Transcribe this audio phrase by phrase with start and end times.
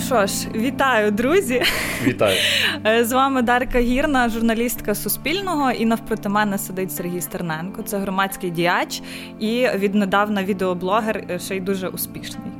[0.00, 1.62] Ну що ж, вітаю, друзі.
[2.02, 2.36] Вітаю.
[2.86, 7.82] Е, з вами Дарка Гірна, журналістка Суспільного, і навпроти мене сидить Сергій Стерненко.
[7.82, 9.02] Це громадський діяч
[9.40, 12.52] і віднедавна відеоблогер, е, ще й дуже успішний.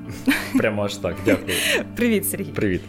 [0.58, 1.16] Прямо аж так.
[1.24, 1.56] Дякую.
[1.96, 2.50] Привіт, Сергій.
[2.50, 2.82] Привіт.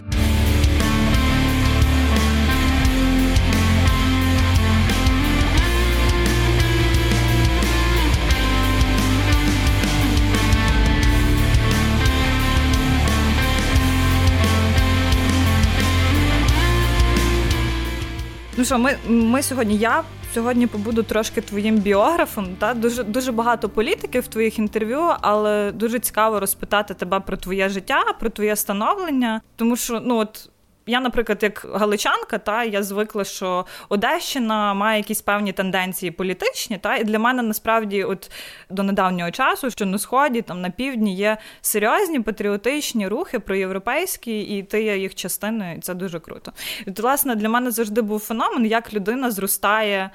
[18.62, 22.48] Ну що, ми ми сьогодні, я сьогодні побуду трошки твоїм біографом.
[22.60, 27.70] Та Дуже дуже багато політиків в твоїх інтерв'ю, але дуже цікаво розпитати тебе про твоє
[27.70, 29.42] життя, про твоє становлення.
[29.56, 30.50] Тому що, ну от
[30.86, 36.96] я, наприклад, як галичанка, та я звикла, що Одещина має якісь певні тенденції політичні, та
[36.96, 38.32] і для мене насправді, от
[38.70, 44.64] до недавнього часу, що на сході, там на півдні є серйозні патріотичні рухи проєвропейські, і
[44.64, 46.52] ти є їх частиною, і це дуже круто.
[46.88, 50.10] І власне для мене завжди був феномен, як людина зростає.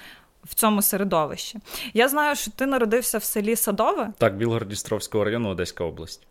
[0.45, 1.59] В цьому середовищі
[1.95, 4.13] я знаю, що ти народився в селі Садове.
[4.19, 6.27] Так, Білгород-Дністровського району, Одеська область.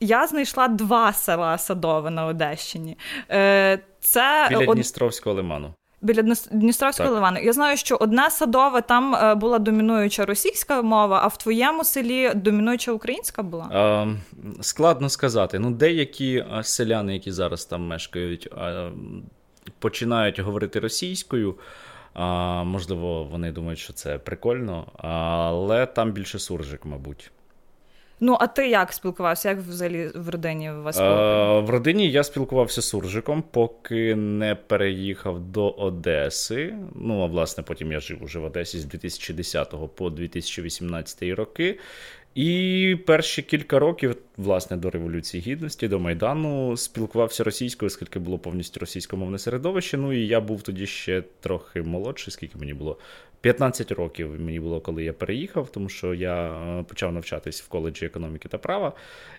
[0.00, 2.98] Я знайшла два села Садове на Одещині.
[3.30, 4.74] Е, це Біля од...
[4.74, 5.74] Дністровського лиману.
[6.02, 7.38] Біля Дністровського лиману.
[7.42, 12.32] Я знаю, що одне садове там е, була домінуюча російська мова, а в твоєму селі
[12.34, 13.68] домінуюча українська була?
[13.72, 14.06] А,
[14.60, 15.58] складно сказати.
[15.58, 18.48] Ну, деякі селяни, які зараз там мешкають,
[19.78, 21.54] починають говорити російською.
[22.14, 24.86] А, Можливо, вони думають, що це прикольно,
[25.56, 27.30] але там більше суржик, мабуть.
[28.20, 29.48] Ну, а ти як спілкувався?
[29.48, 31.00] Як взагалі в родині у вас?
[31.00, 36.74] Е, в родині я спілкувався з суржиком, поки не переїхав до Одеси.
[36.94, 41.78] Ну, а власне, потім я жив уже в Одесі з 2010 по 2018 роки.
[42.34, 48.80] І перші кілька років, власне, до Революції Гідності, до Майдану, спілкувався російською, оскільки було повністю
[48.80, 49.96] російськомовне середовище.
[49.96, 52.98] Ну і я був тоді ще трохи молодший, скільки мені було
[53.40, 58.06] 15 років мені було, коли я переїхав, тому що я е, почав навчатись в коледжі
[58.06, 58.92] економіки та права.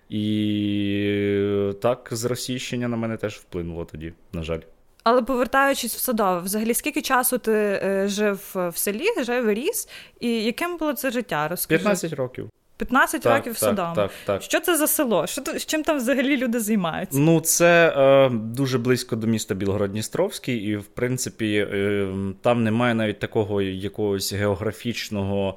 [0.10, 4.60] І так, зросійщення на мене теж вплинуло тоді, на жаль.
[5.04, 9.90] Але повертаючись в Садове, взагалі, скільки часу ти е, жив в селі, жив і ріс,
[10.20, 11.48] і яким було це життя?
[11.48, 11.84] Розкажи.
[11.84, 12.50] 15 років.
[12.82, 15.28] 15 так, років так, Так, так, Що це за село?
[15.28, 17.20] Що з чим там взагалі люди займаються?
[17.20, 22.08] Ну, це е, дуже близько до міста Білгород-Дністровський, і в принципі е,
[22.42, 25.56] там немає навіть такого якогось географічного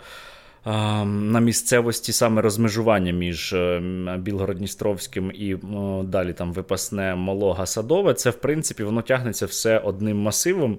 [0.66, 3.80] на місцевості саме розмежування між е,
[4.18, 5.56] Білгород-Дністровським і
[6.06, 8.14] далі там випасне Малога Садове.
[8.14, 10.78] Це в принципі воно тягнеться все одним масивом,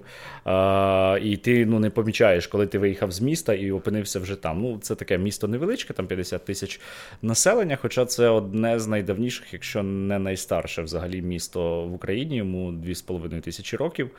[1.22, 4.62] і ти ну, не помічаєш, коли ти виїхав з міста і опинився вже там.
[4.62, 6.80] Ну, Це таке місто невеличке, там 50 тисяч
[7.22, 7.78] населення.
[7.82, 13.76] Хоча це одне з найдавніших, якщо не найстарше взагалі місто в Україні, йому 2,5 тисячі
[13.76, 14.10] років.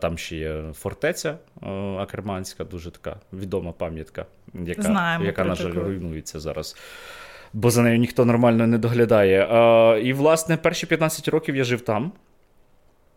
[0.00, 1.38] Там ще є фортеця
[1.98, 4.26] Акерманська, дуже така відома пам'ятка
[4.66, 6.76] яка, Знаємо яка на жаль, руйнується зараз.
[7.52, 9.46] Бо за нею ніхто нормально не доглядає.
[9.50, 12.12] А, І, власне, перші 15 років я жив там.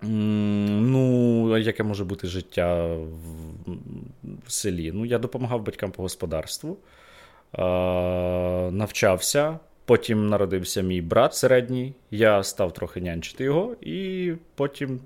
[0.02, 2.96] Ну, яке може бути життя
[4.48, 4.92] в селі?
[4.92, 6.78] Ну, я допомагав батькам по господарству,
[7.52, 9.60] а, навчався.
[9.86, 11.94] Потім народився мій брат середній.
[12.12, 15.00] Я став трохи нянчити його, і потім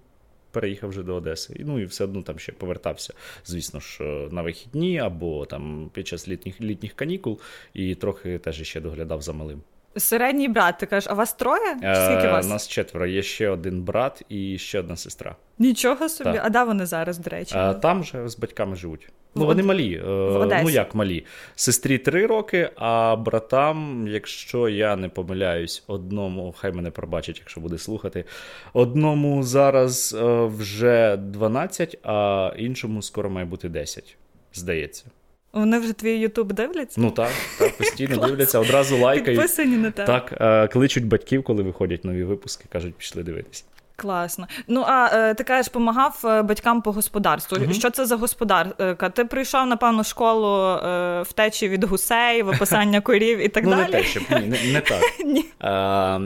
[0.51, 1.56] переїхав вже до Одеси.
[1.59, 3.13] Ну і все одно там ще повертався,
[3.45, 7.39] звісно ж, на вихідні або там під час літніх літніх канікул,
[7.73, 9.61] і трохи теж ще доглядав за малим.
[9.97, 11.75] Середній брат, ти кажеш, а вас троє?
[11.78, 12.50] Скільки вас?
[12.50, 13.06] Нас четверо.
[13.06, 15.35] Є ще один брат і ще одна сестра.
[15.59, 16.31] Нічого собі.
[16.31, 16.41] Так.
[16.46, 17.56] А де вони зараз, до речі?
[17.57, 19.09] А, Там же з батьками живуть.
[19.35, 19.96] Ну, вони малі.
[19.96, 20.62] Е.
[20.63, 21.25] Ну, як малі?
[21.56, 27.78] Сестрі три роки, а братам, якщо я не помиляюсь, одному, хай мене пробачать, якщо буде
[27.78, 28.25] слухати.
[28.73, 34.18] Одному зараз е, вже 12, а іншому скоро має бути 10,
[34.53, 35.06] здається.
[35.53, 37.01] Вони вже твій Ютуб дивляться?
[37.01, 39.40] Ну так, так постійно дивляться, одразу лайкають.
[39.40, 40.05] Підписані на те.
[40.05, 43.64] Так, е, кличуть батьків, коли виходять нові випуски, кажуть, пішли дивитися.
[43.96, 44.47] Класно.
[44.67, 47.58] Ну а е, ти кажеш, допомагав е, батькам по господарству.
[47.58, 49.09] uh Що це за господарка?
[49.09, 53.82] Ти прийшов, напевно, школу е, втечі від гусей, виписання корів і так ну, далі?
[53.82, 55.02] Не те, щоб ні, не, не так.
[55.26, 55.46] ні.
[55.59, 56.20] А,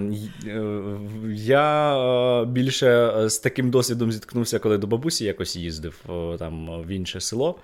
[1.34, 6.06] Я більше з таким досвідом зіткнувся, коли до бабусі якось їздив
[6.40, 7.56] там в інше село.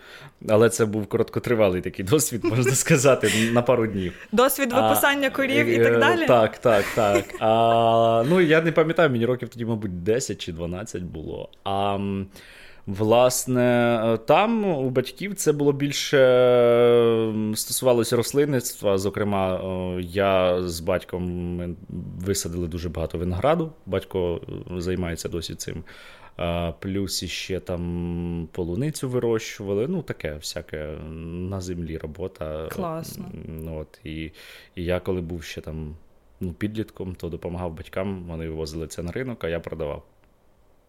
[0.50, 4.14] Але це був короткотривалий такий досвід, можна сказати, на пару днів.
[4.32, 6.26] Досвід виписання а, корів і так далі?
[6.26, 7.26] Так, так, так.
[7.40, 9.91] А, Ну я не пам'ятаю, мені років тоді, мабуть.
[9.92, 11.50] 10 чи 12 було.
[11.64, 12.00] А
[12.88, 16.18] Власне, е, там у батьків це було більше
[17.56, 18.98] стосувалося рослинництва.
[18.98, 19.62] Зокрема,
[20.00, 21.76] я з батьком ми
[22.20, 23.72] висадили дуже багато винограду.
[23.86, 24.42] Батько
[24.78, 25.84] займається досі цим.
[26.80, 29.88] Плюс іще там полуницю вирощували.
[29.88, 30.86] Ну, таке всяке
[31.50, 32.68] на землі робота.
[32.72, 33.26] Класно.
[33.80, 34.32] От, І
[34.76, 35.96] і я, коли був ще там
[36.42, 40.04] ну, підлітком, то допомагав батькам, вони вивозили це на ринок, а я продавав.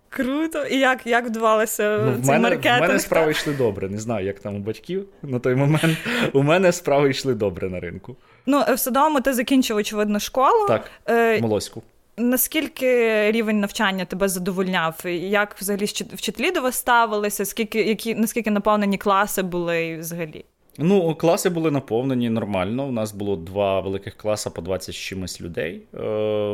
[0.08, 0.64] Круто!
[0.64, 2.78] І як як вдавалося ну, в цей мене, маркетинг?
[2.78, 3.88] В мене справи йшли добре.
[3.88, 5.98] Не знаю, як там у батьків на той момент.
[6.32, 8.16] У мене справи йшли добре на ринку.
[8.46, 10.66] Ну, в Садовому ти закінчив, очевидно, школу.
[10.68, 11.82] Так, е, Молоську.
[12.16, 12.86] Наскільки
[13.32, 15.00] рівень навчання тебе задовольняв?
[15.20, 15.84] Як взагалі
[16.14, 17.44] вчителі до вас ставилися?
[17.44, 20.44] Скільки які наскільки наповнені класи були взагалі?
[20.78, 22.86] Ну, класи були наповнені нормально.
[22.86, 25.98] У нас було два великих класи по 20 з чимось людей е,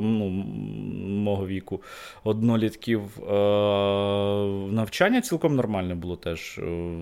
[0.02, 0.28] ну,
[1.08, 1.82] мого віку,
[2.24, 3.00] однолітків.
[3.18, 3.32] Е,
[4.72, 6.58] Навчання цілком нормальне було теж.
[6.58, 6.94] Е,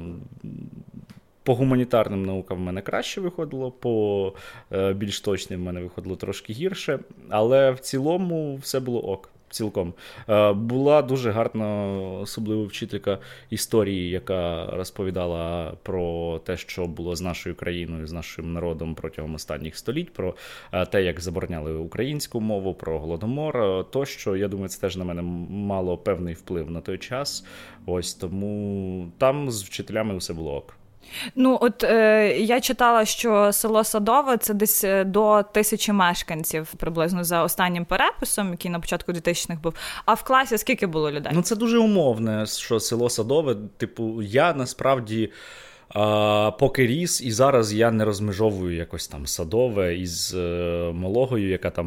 [1.43, 4.33] по гуманітарним наукам в мене краще виходило, по
[4.73, 6.99] е, більш точним в мене виходило трошки гірше,
[7.29, 9.31] але в цілому все було ок.
[9.51, 9.95] Цілком
[10.29, 13.19] е, була дуже гарна, особливо вчителька
[13.51, 19.77] історії, яка розповідала про те, що було з нашою країною, з нашим народом протягом останніх
[19.77, 20.35] століть, про
[20.73, 23.87] е, те, як забороняли українську мову, про голодомор.
[23.91, 27.45] Тощо, я думаю, це теж на мене мало певний вплив на той час.
[27.87, 30.77] Ось тому там з вчителями все було ок.
[31.35, 37.25] Ну, от е, я читала, що село Садове це десь е, до тисячі мешканців приблизно
[37.25, 39.75] за останнім переписом, який на початку 2000-х був.
[40.05, 41.33] А в класі скільки було людей?
[41.35, 45.33] Ну це дуже умовне, що село Садове, типу, я насправді.
[45.89, 51.71] А, Поки ріс, і зараз я не розмежовую якось там садове із е, Мологою, яка
[51.71, 51.87] там,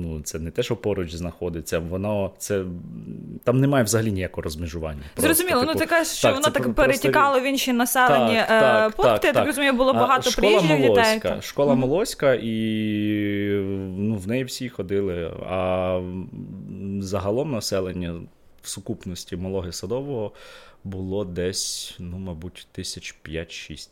[0.00, 2.64] ну це не те, що поруч знаходиться, воно це
[3.44, 5.02] там немає взагалі ніякого розмежування.
[5.16, 6.74] Зрозуміло, ну, типу, ну ти кажеш, що так, воно так просто...
[6.74, 9.12] перетікало в інші населені так, е, так, пункти.
[9.12, 11.20] Так, я так розумію, було багато приїжджих дітей.
[11.40, 12.52] Школа Молоська, і
[13.96, 15.32] ну, в неї всі ходили.
[15.50, 16.00] А
[17.00, 18.14] загалом населення
[18.62, 20.32] в сукупності Мологи Садового
[20.84, 23.88] було десь, ну, мабуть, тисяч 5-6.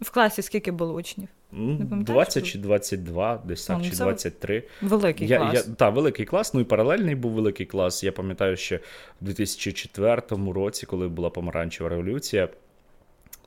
[0.00, 1.28] В класі скільки було учнів?
[1.52, 4.62] Не 20 чи 22, десь так, ну, чи 23.
[4.82, 5.54] Великий я, клас.
[5.54, 6.54] Я, Так, великий клас.
[6.54, 8.04] Ну і паралельний був великий клас.
[8.04, 8.76] Я пам'ятаю, ще
[9.22, 10.22] в 2004
[10.52, 12.48] році, коли була помаранчева революція,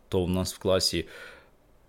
[0.10, 1.06] то у нас в класі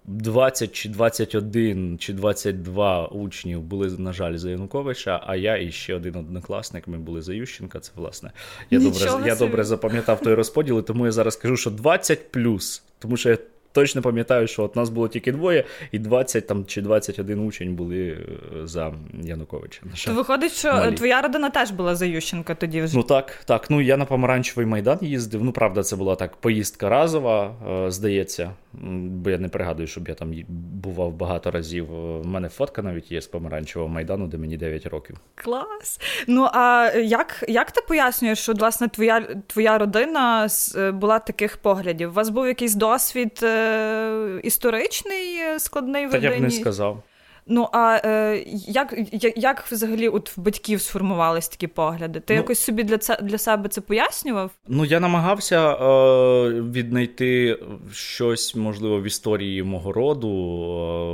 [0.05, 5.95] 20 чи 21 чи 22 учнів були, на жаль, за Януковича, а я і ще
[5.95, 6.89] один однокласник.
[6.89, 7.81] Ми були за Ющенка.
[7.81, 8.31] Це власне.
[8.71, 12.83] Я Нічого добре я добре запам'ятав той розподіл, тому я зараз кажу, що 20 плюс,
[12.99, 13.39] тому що я
[13.75, 18.09] точно пам'ятаю, що от нас було тільки двоє, і 20 там чи 21 учень були
[18.09, 18.93] е, за
[19.23, 19.81] Януковича.
[20.07, 20.95] То виходить, що малі.
[20.95, 22.97] твоя родина теж була за Ющенка тоді вже.
[22.97, 23.71] Ну так, так.
[23.71, 25.45] Ну я на помаранчевий майдан їздив.
[25.45, 27.55] Ну, правда, це була так поїздка разова,
[27.87, 28.51] е, здається.
[28.73, 31.93] Бо я не пригадую, щоб я там бував багато разів.
[31.93, 35.17] У мене фотка навіть є з помаранчевого майдану, де мені 9 років.
[35.35, 36.01] Клас.
[36.27, 42.09] Ну а як як ти пояснюєш, що власне твоя твоя родина е, була таких поглядів?
[42.11, 47.03] У вас був якийсь досвід е, історичний складний в Та я б не сказав.
[47.47, 52.21] Ну а е, як як, як взагалі от в батьків сформувались такі погляди?
[52.21, 54.51] Ти ну, якось собі для це для себе це пояснював?
[54.69, 57.59] Ну я намагався е, віднайти
[57.93, 60.31] щось можливо в історії мого роду,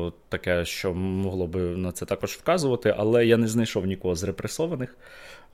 [0.08, 4.22] е, таке, що могло би на це також вказувати, але я не знайшов нікого з
[4.24, 4.96] репресованих.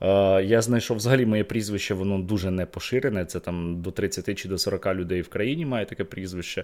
[0.01, 3.25] Е, я знайшов взагалі моє прізвище, воно дуже не поширене.
[3.25, 6.63] Це там до 30 чи до 40 людей в країні має таке прізвище.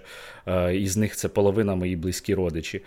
[0.72, 2.82] і із них це половина мої близькі родичі.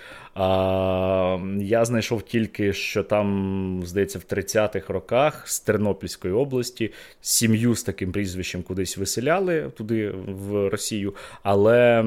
[1.68, 8.12] Я знайшов тільки, що там, здається, в 30-х роках з Тернопільської області сім'ю з таким
[8.12, 11.14] прізвищем кудись виселяли туди, в Росію.
[11.44, 12.06] Але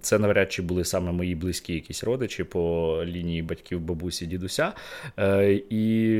[0.00, 4.72] це навряд чи були саме мої близькі якісь родичі по лінії батьків, бабусі, дідуся.
[5.18, 6.12] Е, і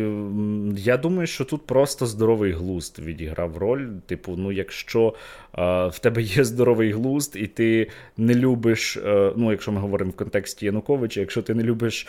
[0.76, 3.86] я думаю, що тут просто здоровий глузд відіграв роль.
[4.06, 5.14] Типу, ну, якщо
[5.58, 10.10] е, в тебе є здоровий глузд, і ти не любиш, е, ну, якщо ми говоримо
[10.10, 12.06] в контексті Януковича, якщо ти не любиш,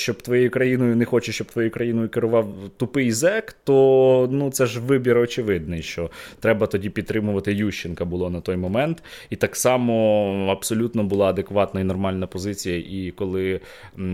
[0.00, 4.80] щоб твоєю країною не хочеш, щоб твоєю країною керував тупий зек, то ну, це ж
[4.80, 9.02] вибір очевидний, що треба тоді підтримувати Ющенка було на той момент.
[9.30, 12.76] І так само абсолютно була адекватна і нормальна позиція.
[12.76, 13.60] І коли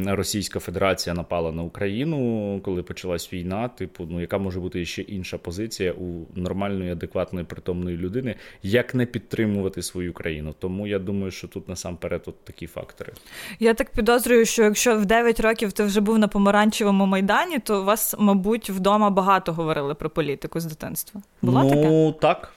[0.06, 5.38] Російська Федерація напала на Україну, коли почалась війна, типу, ну яка може бути ще інша
[5.38, 10.54] позиція у нормальної, адекватної, притомної людини, як не підтримувати свою країну.
[10.58, 13.12] Тому я думаю, що тут насамперед от такі фактори.
[13.60, 17.80] Я так підозрюю, що якщо в 9 років ти вже був на помаранчевому майдані, то
[17.80, 21.22] у вас, мабуть, вдома багато говорили про політику з дитинства.
[21.42, 21.82] Була ну, таке?
[21.82, 22.52] Ну так.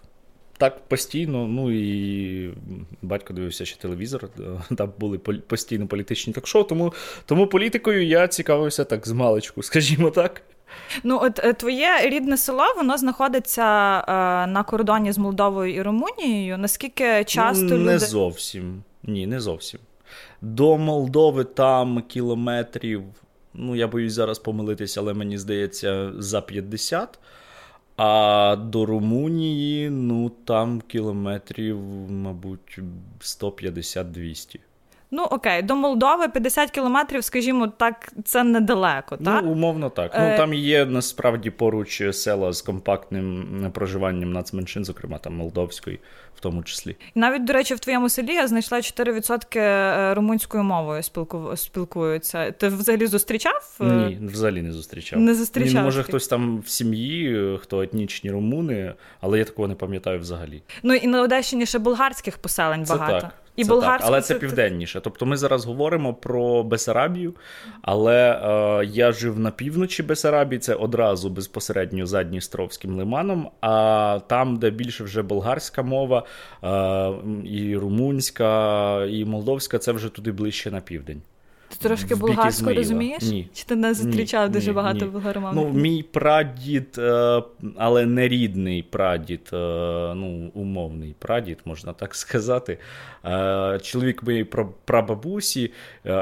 [0.57, 1.47] так постійно.
[1.47, 2.53] Ну і
[3.01, 4.29] батько дивився ще телевізор,
[4.77, 6.93] там були постійно політичні ток-шоу, тому,
[7.25, 10.41] тому політикою я цікавився так з маличку, скажімо так.
[11.03, 13.63] Ну, от е, твоє рідне село, воно знаходиться
[13.99, 14.03] е,
[14.47, 16.57] на кордоні з Молдовою і Румунією.
[16.57, 17.99] Наскільки часто ну, не люди...
[17.99, 18.83] зовсім.
[19.03, 19.79] Ні, не зовсім.
[20.41, 23.03] До Молдови там кілометрів.
[23.53, 27.19] Ну, я боюсь зараз помилитися, але мені здається, за 50.
[27.97, 31.79] А до Румунії, ну там кілометрів,
[32.09, 32.79] мабуть,
[33.19, 34.59] 150-200.
[35.11, 39.17] Ну, окей, до Молдови 50 кілометрів, скажімо так, це недалеко.
[39.17, 39.43] так?
[39.43, 40.11] Ну, умовно так.
[40.15, 40.31] Ну, е...
[40.31, 45.99] Ну, Там є насправді поруч села з компактним проживанням нацменшин, зокрема там Молдовської,
[46.35, 46.95] в тому числі.
[47.15, 51.51] І навіть, до речі, в твоєму селі я знайшла 4% е, румунською мовою спілку...
[51.55, 52.51] спілкуються.
[52.51, 53.77] Ти взагалі зустрічав?
[53.81, 53.83] Е?
[53.83, 55.19] Ні, взагалі не зустрічав.
[55.19, 55.73] Не зустрічав.
[55.73, 60.61] Ні, може, хтось там в сім'ї, хто етнічні румуни, але я такого не пам'ятаю взагалі.
[60.83, 63.21] Ну і на Одещині ще болгарських поселень це багато.
[63.21, 63.33] Так.
[63.59, 65.01] І це так, Але це, це південніше.
[65.01, 67.33] Тобто ми зараз говоримо про Бесарабію,
[67.81, 73.49] але е, я жив на півночі Бесарабії, це одразу безпосередньо за Дністровським лиманом.
[73.61, 76.23] А там, де більше вже болгарська мова,
[76.63, 77.11] е,
[77.43, 81.21] і румунська, і молдовська, це вже туди ближче на південь.
[81.69, 83.23] Ти трошки болгарську розумієш?
[83.23, 83.49] Ні.
[83.53, 85.65] Чи ти не зустрічав ні, дуже ні, багато болгаромовних?
[85.73, 87.43] Ну, мій прадід, е,
[87.77, 89.55] але не рідний прадід, е,
[90.15, 92.77] ну, умовний прадід, можна так сказати.
[93.25, 94.47] Е, чоловік моєї
[94.85, 95.71] прабабусі,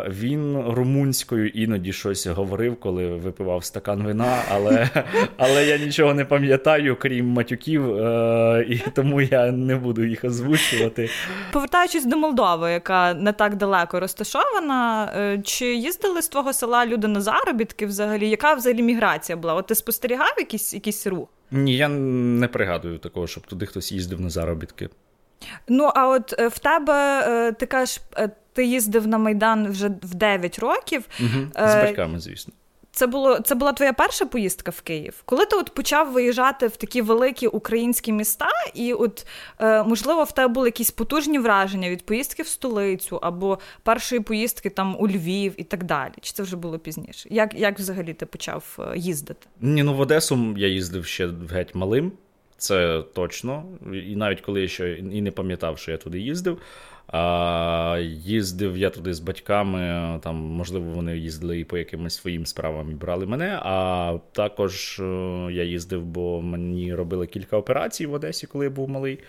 [0.10, 4.90] він румунською іноді щось говорив, коли випивав стакан вина, але
[5.38, 7.98] але я нічого не пам'ятаю, крім матюків,
[8.70, 11.10] і тому я не буду їх озвучувати.
[11.52, 15.40] Повертаючись до Молдови, яка не так далеко розташована.
[15.44, 18.30] Чи їздили з твого села люди на заробітки взагалі?
[18.30, 19.54] Яка взагалі міграція була?
[19.54, 21.30] От ти спостерігав якийсь якийсь рух?
[21.52, 24.90] Ні, я не пригадую такого, щоб туди хтось їздив на заробітки.
[25.68, 29.88] Ну, а от е, в тебе е, ти кажеш, е, ти їздив на Майдан вже
[29.88, 31.06] в 9 років.
[31.20, 32.54] Угу, З батьками, звісно.
[32.92, 35.22] Це було це була твоя перша поїздка в Київ?
[35.26, 39.28] Коли ти от почав виїжджати в такі великі українські міста, і от
[39.60, 44.70] е, можливо в тебе були якісь потужні враження від поїздки в столицю або першої поїздки
[44.70, 46.14] там у Львів і так далі?
[46.22, 47.30] Чи це вже було пізніше?
[47.32, 49.48] Як як взагалі ти почав їздити?
[49.62, 52.12] Ні, ну в Одесу я їздив ще геть малим,
[52.58, 53.64] це точно.
[53.94, 56.62] І навіть коли я ще і не пам'ятав, що я туди їздив.
[57.08, 59.80] А, Їздив я туди з батьками,
[60.24, 63.60] там, можливо, вони їздили і по якимось своїм справам і брали мене.
[63.64, 65.04] А також е,
[65.52, 69.20] я їздив, бо мені робили кілька операцій в Одесі, коли я був малий.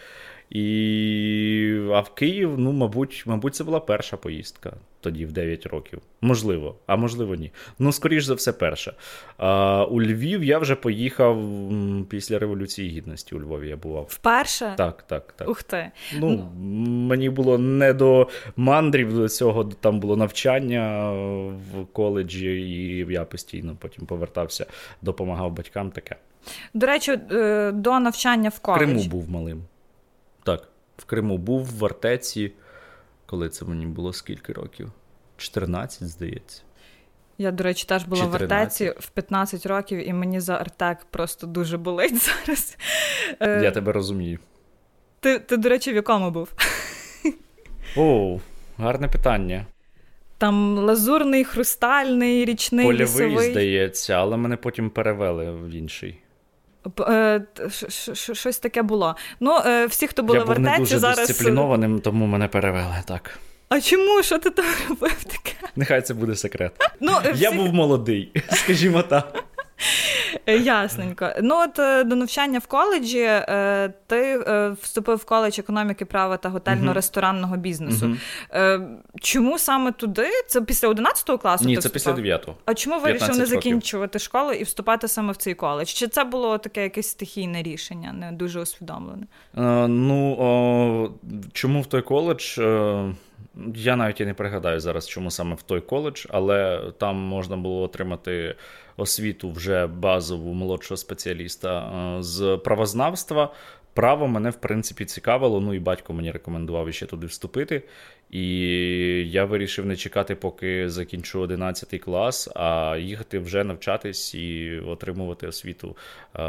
[0.50, 1.80] І...
[1.92, 6.00] А в Київ, ну, мабуть, мабуть, це була перша поїздка тоді, в 9 років.
[6.20, 7.50] Можливо, а можливо, ні.
[7.78, 8.92] Ну, скоріш за все, перша.
[9.36, 11.44] А, У Львів я вже поїхав
[12.08, 13.34] після Революції Гідності.
[13.34, 14.06] У Львові я бував.
[14.08, 14.74] Вперше?
[14.76, 15.48] Так, так, так.
[15.48, 15.90] Ух ти.
[16.18, 16.50] Ну,
[17.08, 23.76] Мені було не до мандрів до цього, там було навчання в коледжі, і я постійно
[23.78, 24.66] потім повертався,
[25.02, 26.16] допомагав батькам таке.
[26.74, 28.84] До речі, е, до навчання в коледжі.
[28.84, 29.62] В Криму був малим.
[30.48, 32.52] Так, в Криму був в Артеці,
[33.26, 34.92] коли це мені було скільки років?
[35.36, 36.62] 14, здається.
[37.38, 38.40] Я, до речі, теж була 14.
[38.50, 42.76] в Артеці в 15 років, і мені за Артек просто дуже болить зараз.
[43.40, 44.38] Е, Я тебе розумію.
[45.20, 46.52] Ти, ти, до речі, в якому був?
[47.96, 48.38] О,
[48.78, 49.66] гарне питання.
[50.38, 52.86] Там лазурний, хрустальний, річний.
[52.86, 53.50] Польовий, лісовий.
[53.50, 56.18] здається, але мене потім перевели в інший.
[57.00, 57.40] Е,
[58.12, 59.16] щось таке було.
[59.40, 61.28] Ну, е, всі, хто були Я в Артеці, не дуже зараз...
[61.28, 63.38] дисциплінованим, тому мене перевели так.
[63.68, 64.22] А чому?
[64.22, 65.54] Що ти там робив таке?
[65.76, 66.72] Нехай це буде секрет.
[67.00, 67.42] Ну, всі...
[67.42, 69.44] Я був молодий, скажімо так.
[70.46, 71.28] Е, ясненько.
[71.42, 74.38] Ну, от е, до навчання в коледжі е, ти
[74.82, 78.16] вступив в коледж економіки, права та готельно-ресторанного бізнесу.
[79.20, 80.28] Чому саме туди?
[80.48, 81.64] Це після 11 класу?
[81.64, 82.54] Ні, ти це після 9-го.
[82.64, 85.88] А чому вирішив не закінчувати школу і вступати саме в цей коледж?
[85.88, 89.26] Чи це було таке якесь стихійне рішення, не дуже усвідомлене?
[89.88, 91.10] Ну о,
[91.52, 92.58] чому в той коледж?
[93.74, 97.82] Я навіть і не пригадаю зараз, чому саме в той коледж, але там можна було
[97.82, 98.54] отримати
[98.98, 103.52] освіту вже базову молодшого спеціаліста е, з правознавства.
[103.94, 105.60] Право мене, в принципі, цікавило.
[105.60, 107.82] Ну і батько мені рекомендував ще туди вступити.
[108.30, 108.44] І
[109.30, 115.96] я вирішив не чекати, поки закінчу 11 клас, а їхати вже навчатись і отримувати освіту
[116.36, 116.42] е,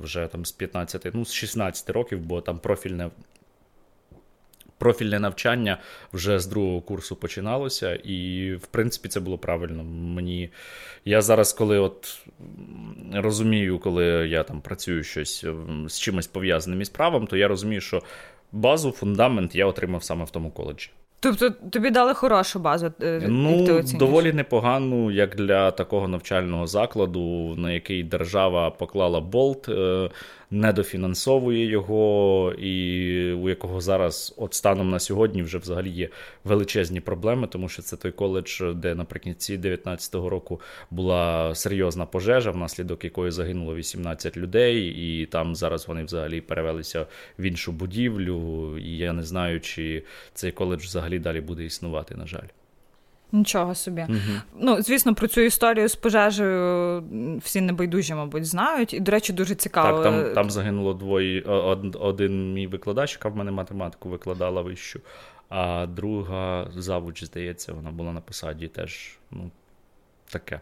[0.00, 3.10] вже там з 15, ну з 16 років, бо там профільне
[4.80, 5.78] Профільне навчання
[6.12, 9.84] вже з другого курсу починалося, і, в принципі, це було правильно.
[9.84, 10.50] Мені
[11.04, 12.22] я зараз, коли от
[13.14, 15.44] розумію, коли я там працюю щось
[15.88, 18.02] з чимось пов'язаним із правом, то я розумію, що
[18.52, 20.90] базу, фундамент я отримав саме в тому коледжі.
[21.22, 22.92] Тобто тобі дали хорошу базу?
[23.02, 29.68] Е, ну, ти доволі непогану, як для такого навчального закладу, на який держава поклала болт.
[30.52, 36.08] Недофінансовує його, і у якого зараз, от станом на сьогодні, вже взагалі є
[36.44, 43.04] величезні проблеми, тому що це той коледж, де наприкінці 2019 року була серйозна пожежа, внаслідок
[43.04, 47.06] якої загинуло 18 людей, і там зараз вони взагалі перевелися
[47.38, 48.78] в іншу будівлю.
[48.78, 50.02] І я не знаю, чи
[50.34, 52.59] цей коледж взагалі далі буде існувати, на жаль.
[53.32, 54.06] Нічого собі.
[54.08, 54.18] Угу.
[54.58, 57.02] Ну, звісно, про цю історію з пожежею
[57.42, 58.94] всі небайдужі, мабуть, знають.
[58.94, 60.02] І, до речі, дуже цікаво.
[60.02, 61.42] Так, там там загинуло двоє.
[62.00, 65.00] Один мій викладач, яка в мене математику викладала вищу,
[65.48, 69.18] а друга завуч, здається, вона була на посаді теж.
[69.30, 69.50] Ну,
[70.30, 70.60] таке.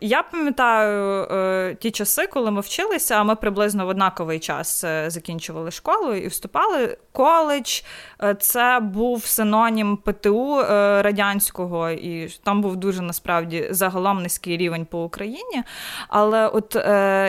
[0.00, 5.10] Я пам'ятаю е, ті часи, коли ми вчилися, а ми приблизно в однаковий час е,
[5.10, 6.96] закінчували школу і вступали.
[7.12, 7.80] Коледж
[8.22, 10.62] е, це був синонім ПТУ
[11.02, 15.62] радянського, і там був дуже насправді загалом низький рівень по Україні.
[16.08, 16.76] Але от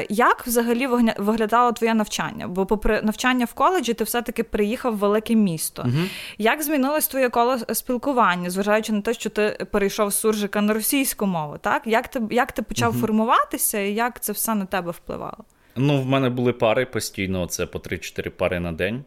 [0.10, 0.88] як взагалі
[1.18, 2.48] виглядало твоє навчання?
[2.48, 5.82] Бо, попри навчання в коледжі, ти все-таки приїхав в велике місто.
[5.86, 5.98] Угу.
[6.38, 11.25] Як змінилось твоє коло спілкування, зважаючи на те, що ти перейшов з суржика на російську
[11.25, 11.58] мову?
[11.62, 11.82] Так?
[11.86, 13.00] Як ти як ти ти почав угу.
[13.00, 15.44] формуватися, і як це все на тебе впливало?
[15.75, 19.03] Ну, в мене були пари постійно, це по 3-4 пари на день.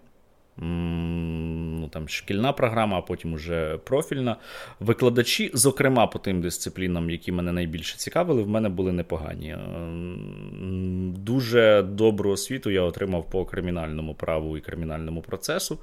[0.56, 4.36] Ну, там Шкільна програма, а потім уже профільна.
[4.80, 9.56] Викладачі, зокрема, по тим дисциплінам, які мене найбільше цікавили, в мене були непогані.
[11.18, 15.78] Дуже добру освіту я отримав по кримінальному праву і кримінальному процесу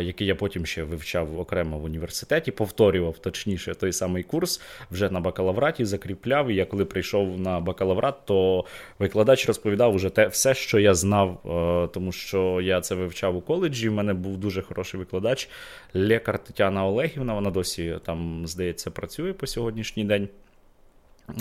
[0.00, 4.60] який я потім ще вивчав окремо в університеті, повторював точніше той самий курс
[4.90, 6.48] вже на бакалавраті, закріпляв.
[6.48, 8.64] І я коли прийшов на бакалаврат, то
[8.98, 11.40] викладач розповідав уже те все, що я знав,
[11.94, 13.88] тому що я це вивчав у коледжі.
[13.88, 15.48] У мене був дуже хороший викладач,
[15.94, 17.34] лекар Тетяна Олегівна.
[17.34, 20.28] Вона досі там, здається, працює по сьогоднішній день.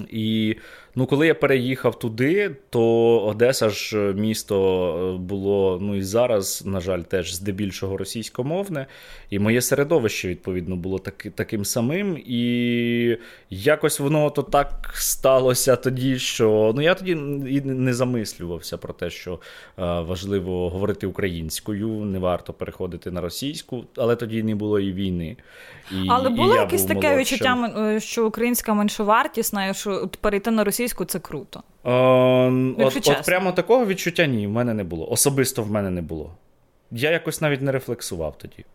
[0.10, 0.56] І
[0.96, 6.64] ну, коли я переїхав туди, то Одеса ж е, місто е, було, ну і зараз,
[6.66, 8.86] на жаль, теж здебільшого російськомовне.
[9.30, 12.18] І моє середовище, відповідно, було так, таким самим.
[12.26, 13.18] І
[13.50, 17.12] якось воно то так сталося тоді, що ну, я тоді
[17.50, 19.40] і не замислювався про те, що е,
[20.00, 25.38] важливо говорити українською, не варто переходити на російську, але тоді не було і війни.
[25.92, 31.64] І, Але було якесь таке відчуття, що українська меншовартісна, що перейти на російську це круто.
[31.86, 31.92] Е,
[32.78, 35.10] от, от прямо такого відчуття ні, в мене не було.
[35.10, 36.38] Особисто в мене не було.
[36.92, 38.66] Я якось навіть не рефлексував тоді.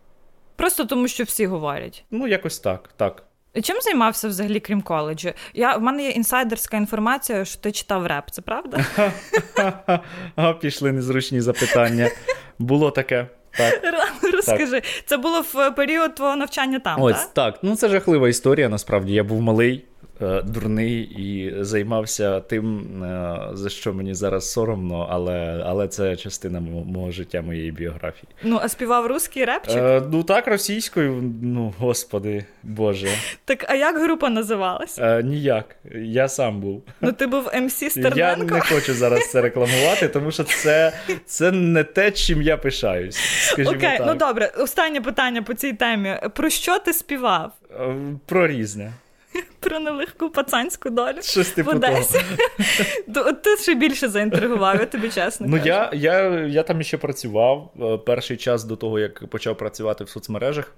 [0.56, 2.04] Просто тому, що всі говорять.
[2.10, 3.22] Ну, якось так, так.
[3.62, 5.32] Чим займався взагалі, крім коледжу?
[5.54, 8.84] Я, В мене є інсайдерська інформація, що ти читав реп, це правда?
[10.36, 12.10] А, Пішли незручні запитання.
[12.58, 13.26] Було таке.
[13.50, 13.80] Так.
[14.32, 14.84] Розкажи, так.
[15.06, 17.02] це було в період твого навчання там.
[17.02, 17.32] Ось так?
[17.32, 17.58] так.
[17.62, 18.68] Ну це жахлива історія.
[18.68, 19.84] Насправді я був малий.
[20.22, 26.60] Е, дурний і займався тим, е, за що мені зараз соромно, але але це частина
[26.60, 28.28] мого життя, моєї біографії.
[28.42, 29.76] Ну, а співав русський репчик?
[29.76, 33.08] Е, Ну так, російською, ну господи Боже.
[33.44, 34.98] Так, а як група називалась?
[34.98, 35.76] Е, Ніяк.
[35.94, 36.82] Я сам був.
[37.00, 38.18] Ну, ти був МС ем Стерненко?
[38.18, 40.92] Я не хочу зараз це рекламувати, тому що це
[41.26, 43.16] це не те, чим я пишаюсь.
[43.42, 44.06] скажімо Окей, так.
[44.06, 46.16] ну добре, останнє питання по цій темі.
[46.34, 47.52] Про що ти співав?
[48.26, 48.92] Про різне.
[49.60, 52.20] Про нелегку пацанську долю Щось типу в Одесі.
[53.14, 53.32] Того.
[53.44, 55.46] Ти ще більше заінтригував, я тобі чесно.
[55.50, 55.68] Ну, кажу.
[55.68, 60.08] я я, я там ще працював е, перший час до того, як почав працювати в
[60.08, 60.74] соцмережах,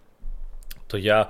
[0.86, 1.26] то я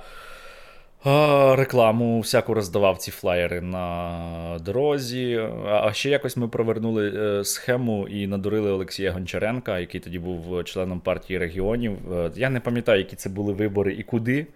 [1.55, 5.49] рекламу всяку роздавав ці флаєри на дорозі.
[5.67, 10.99] А ще якось ми провернули е, схему і надурили Олексія Гончаренка, який тоді був членом
[10.99, 12.13] партії регіонів.
[12.13, 14.47] Е, я не пам'ятаю, які це були вибори і куди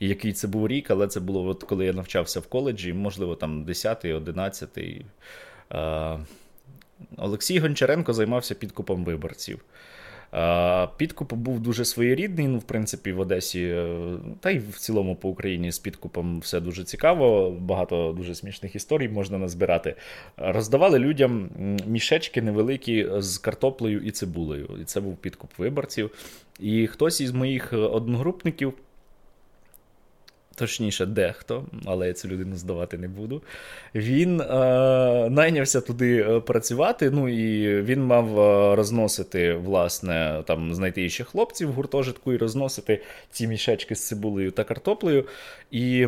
[0.00, 3.64] який це був рік, але це було, от коли я навчався в коледжі, можливо, там
[3.64, 5.04] 10-й, 11-й.
[7.16, 9.64] Олексій Гончаренко займався підкупом виборців.
[10.96, 12.48] Підкуп був дуже своєрідний.
[12.48, 13.96] Ну, в принципі, в Одесі, е,
[14.40, 17.50] та й в цілому по Україні з підкупом все дуже цікаво.
[17.50, 19.94] Багато дуже смішних історій можна назбирати.
[20.36, 21.50] Роздавали людям
[21.86, 24.70] мішечки невеликі з картоплею і цибулею.
[24.82, 26.10] І це був підкуп виборців.
[26.60, 28.74] І хтось із моїх одногрупників
[30.54, 33.42] точніше, дехто, але я цю людину здавати не буду.
[33.94, 34.46] Він е,
[35.30, 37.10] найнявся туди е, працювати.
[37.10, 43.02] Ну і він мав е, розносити, власне, там знайти ще хлопців в гуртожитку і розносити
[43.30, 45.24] ці мішечки з цибулею та картоплею,
[45.70, 46.06] і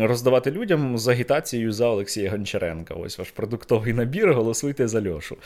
[0.00, 2.94] роздавати людям з агітацією за Олексія Гончаренка.
[2.94, 4.34] Ось ваш продуктовий набір.
[4.34, 5.36] Голосуйте за Льошу.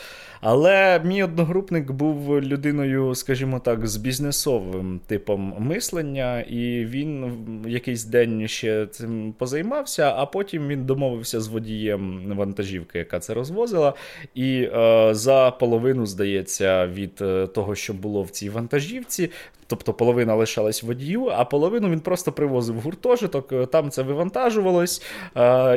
[0.41, 7.33] Але мій одногрупник був людиною, скажімо так, з бізнесовим типом мислення, і він
[7.67, 13.95] якийсь день ще цим позаймався, а потім він домовився з водієм вантажівки, яка це розвозила.
[14.35, 19.31] І е, за половину, здається, від е, того, що було в цій вантажівці,
[19.71, 25.03] Тобто половина лишалась водію, а половину він просто привозив гуртожиток, е, там це вивантажувалось.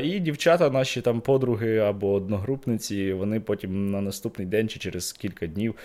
[0.03, 5.47] І дівчата, наші там подруги або одногрупниці, вони потім на наступний день чи через кілька
[5.47, 5.75] днів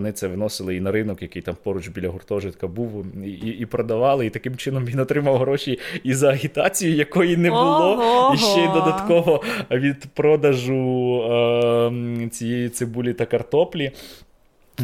[0.00, 4.26] вони це виносили і на ринок, який там поруч біля гуртожитка був, і і продавали.
[4.26, 8.34] І таким чином він отримав гроші і за агітацію, якої не було, Ого-го.
[8.34, 13.92] і ще й додатково від продажу е, цієї цибулі та картоплі.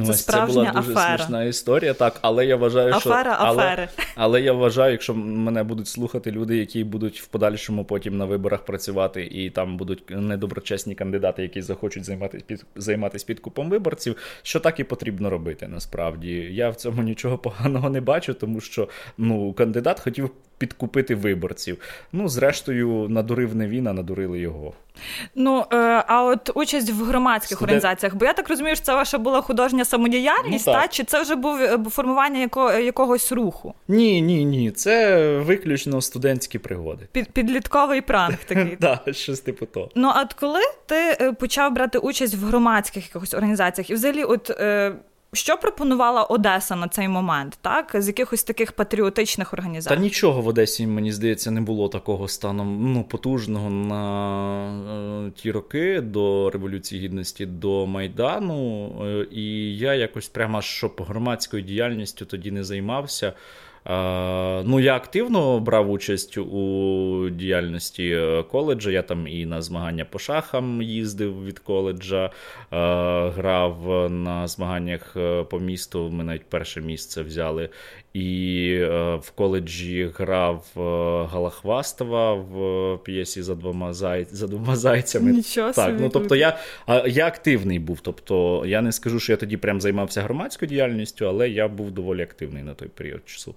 [0.04, 1.18] Це Ось, це була дуже афера.
[1.18, 3.88] смішна історія, так, але я вважаю, афера, що афери.
[3.96, 8.24] Але, але я вважаю, якщо мене будуть слухати люди, які будуть в подальшому потім на
[8.24, 14.61] виборах працювати, і там будуть недоброчесні кандидати, які захочуть займатися під займатися підкупом виборців, що
[14.61, 15.68] так і потрібно робити.
[15.68, 21.78] Насправді я в цьому нічого поганого не бачу, тому що ну кандидат хотів підкупити виборців.
[22.12, 24.72] Ну, зрештою, надурив не він, а надурили його.
[25.34, 27.62] Ну, е, а от участь в громадських Студент...
[27.62, 30.88] організаціях, бо я так розумію, що це ваша була художня самодіяльність, ну, та?
[30.88, 33.74] чи це вже був е, формування яко, якогось руху?
[33.88, 34.70] Ні, ні, ні.
[34.70, 37.08] Це виключно студентські пригоди.
[37.12, 38.76] Під, Підлітковий пранк такий.
[38.76, 39.90] Так, щось типу того.
[39.94, 44.24] Ну, а от коли ти е, почав брати участь в громадських якихось організаціях, і взагалі,
[44.24, 44.50] от.
[45.32, 47.90] Що пропонувала Одеса на цей момент, так?
[47.98, 49.96] З якихось таких патріотичних організацій?
[49.96, 55.50] Та нічого в Одесі, мені здається, не було такого стану ну, потужного на е, ті
[55.50, 58.92] роки до Революції Гідності, до Майдану.
[59.04, 63.32] Е, і я якось прямо щоб громадською діяльністю тоді не займався.
[63.88, 68.90] Ну, я активно брав участь у діяльності е, коледжа.
[68.90, 72.31] Я там і на змагання по шахам їздив від коледжа, е,
[73.31, 76.11] грав на змаганнях е, по місту.
[76.11, 77.68] Ми навіть перше місце взяли.
[78.14, 78.79] І
[79.20, 80.66] в коледжі грав
[81.33, 84.27] Галахвастова в п'єсі за двома зай...
[84.31, 85.33] за двома зайцями.
[85.33, 86.03] Нічого так, собі.
[86.03, 86.59] ну тобто я
[87.07, 88.01] я активний був.
[88.01, 92.22] Тобто я не скажу, що я тоді прям займався громадською діяльністю, але я був доволі
[92.22, 93.55] активний на той період часу.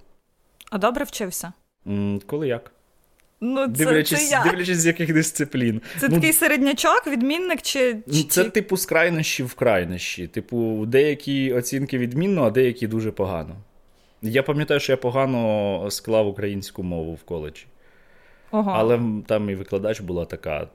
[0.70, 1.54] А добре вчився?
[1.88, 2.72] М, Коли як?
[3.42, 4.44] Ну, це, Дивлячись, це як?
[4.44, 5.82] дивлячись, з яких дисциплін.
[6.00, 7.98] Це ну, такий середнячок, відмінник чи.
[8.14, 10.28] чи Це, типу, з крайнощі в крайнощі.
[10.28, 13.56] Типу, деякі оцінки відмінно, а деякі дуже погано.
[14.22, 17.66] Я пам'ятаю, що я погано склав українську мову в коледжі.
[18.52, 18.72] Ого.
[18.76, 20.68] Але там і викладач була така.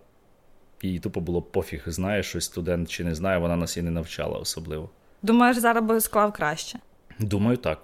[0.83, 4.39] І тупо було пофіг, знає щось студент чи не знає, вона нас і не навчала
[4.39, 4.91] особливо.
[5.23, 6.79] Думаєш, зараз би склав краще?
[7.19, 7.83] Думаю, так.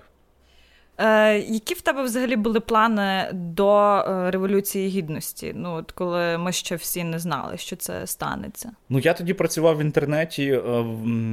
[1.01, 5.53] Е, Які в тебе взагалі були плани до е, Революції Гідності?
[5.57, 8.73] Ну, от коли ми ще всі не знали, що це станеться?
[8.89, 10.85] Ну, я тоді працював в інтернеті е,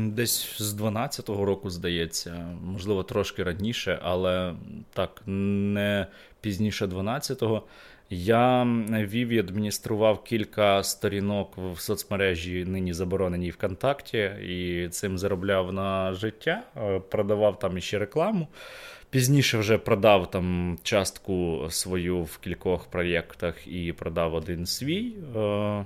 [0.08, 4.54] десь з 12-го року, здається, можливо, трошки раніше, але
[4.94, 6.08] так, не
[6.42, 7.64] пізніше 12-го.
[8.10, 16.14] Я вів і адміністрував кілька сторінок в соцмережі, нині забороненій ВКонтакті, і цим заробляв на
[16.14, 16.64] життя,
[17.10, 18.48] продавав там іще рекламу.
[19.10, 25.14] Пізніше вже продав там частку свою в кількох проєктах і продав один свій.
[25.36, 25.86] Е,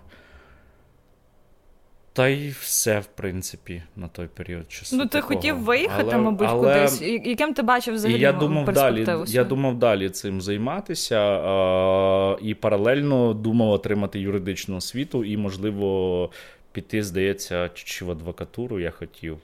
[2.14, 4.96] та й все, в принципі, на той період часу.
[4.96, 5.36] Ну, ти такого.
[5.36, 6.74] хотів виїхати, але, мабуть, але...
[6.74, 7.02] кудись.
[7.02, 8.20] Яким ти бачив взагалі?
[8.20, 15.24] я думав далі, Я думав далі цим займатися а, і паралельно думав отримати юридичну освіту
[15.24, 16.30] і, можливо,
[16.72, 19.38] піти, здається, чи в адвокатуру я хотів.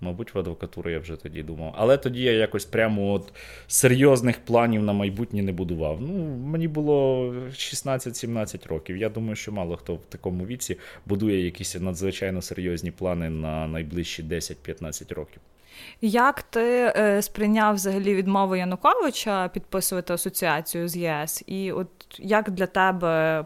[0.00, 1.74] Мабуть, в адвокатуру я вже тоді думав.
[1.76, 3.32] Але тоді я якось прямо от
[3.66, 6.00] серйозних планів на майбутнє не будував.
[6.00, 8.96] Ну, Мені було 16-17 років.
[8.96, 14.22] Я думаю, що мало хто в такому віці будує якісь надзвичайно серйозні плани на найближчі
[14.22, 15.40] 10-15 років.
[16.00, 21.44] Як ти е, сприйняв взагалі відмову Януковича підписувати асоціацію з ЄС?
[21.46, 23.44] І от як для тебе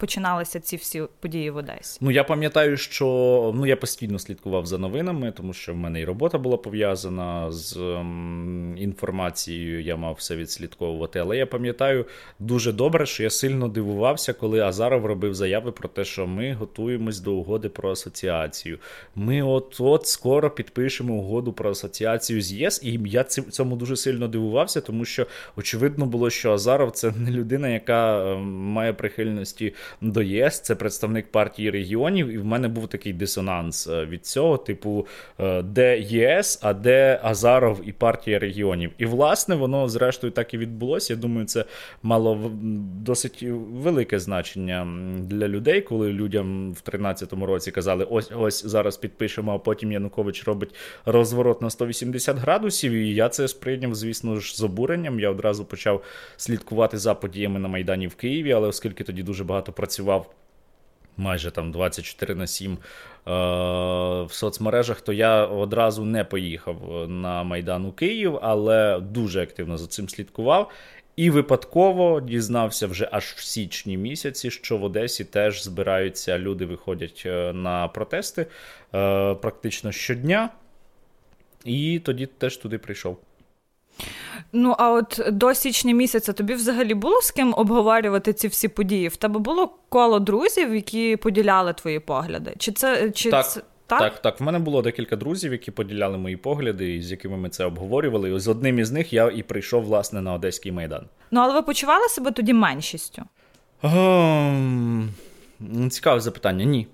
[0.00, 1.98] починалися ці всі події в Одесі?
[2.00, 3.06] Ну я пам'ятаю, що
[3.54, 7.76] ну я постійно слідкував за новинами, тому що в мене і робота була пов'язана з
[7.76, 9.82] ем, інформацією.
[9.82, 11.18] Я мав все відслідковувати.
[11.18, 12.06] Але я пам'ятаю
[12.38, 17.20] дуже добре, що я сильно дивувався, коли Азаров робив заяви про те, що ми готуємось
[17.20, 18.78] до угоди про асоціацію.
[19.14, 24.28] Ми от от скоро підпишемо угоду про асоціацію з ЄС, і я цьому дуже сильно
[24.28, 30.22] дивувався, тому що очевидно було, що Азаров це не людина, яка ем, має прихильності до
[30.22, 35.06] ЄС, це представник партії регіонів, і в мене був такий дисонанс е, від цього, типу,
[35.40, 38.90] е, де ЄС, а де Азаров і партія регіонів.
[38.98, 41.12] І власне воно зрештою так і відбулося.
[41.12, 41.64] Я думаю, це
[42.02, 42.50] мало
[43.02, 44.86] досить велике значення
[45.20, 50.44] для людей, коли людям в 2013 році казали: ось ось зараз підпишемо, а потім Янукович
[50.44, 52.92] робить розворот на 180 градусів.
[52.92, 55.20] І я це сприйняв, звісно ж, з обуренням.
[55.20, 56.02] Я одразу почав
[56.36, 60.34] слідкувати за подіями на Майдані в Києві, але оскільки тоді дуже багато працював.
[61.16, 62.78] Майже там 24 на 7 е,
[64.24, 69.86] в соцмережах, то я одразу не поїхав на Майдан у Київ, але дуже активно за
[69.86, 70.70] цим слідкував.
[71.16, 77.22] І випадково дізнався вже аж в січні місяці, що в Одесі теж збираються люди, виходять
[77.26, 78.46] е, на протести
[78.94, 80.50] е, практично щодня.
[81.64, 83.18] І тоді теж туди прийшов.
[84.52, 89.08] Ну, а от до січня місяця тобі взагалі було з ким обговорювати ці всі події?
[89.08, 92.54] В тебе було коло друзів, які поділяли твої погляди?
[92.58, 93.50] Чи це чи так.
[93.50, 94.40] це так, так, так.
[94.40, 98.34] В мене було декілька друзів, які поділяли мої погляди, і з якими ми це обговорювали.
[98.34, 101.06] І з одним із них я і прийшов, власне, на Одеський майдан.
[101.30, 103.22] Ну, але ви почували себе тоді меншістю?
[103.82, 105.08] Um,
[105.90, 106.64] цікаве запитання.
[106.64, 106.86] Ні.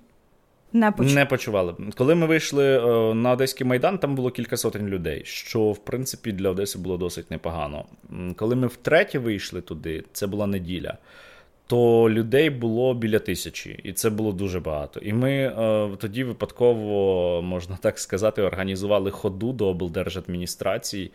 [0.73, 1.15] Не почували.
[1.15, 1.75] Не почували.
[1.97, 6.31] Коли ми вийшли о, на Одеський майдан, там було кілька сотень людей, що в принципі
[6.31, 7.85] для Одеси було досить непогано.
[8.35, 10.97] Коли ми втретє вийшли туди, це була неділя
[11.69, 14.99] то людей було біля тисячі, і це було дуже багато.
[14.99, 21.11] І ми е, тоді випадково, можна так сказати, організували ходу до облдержадміністрації.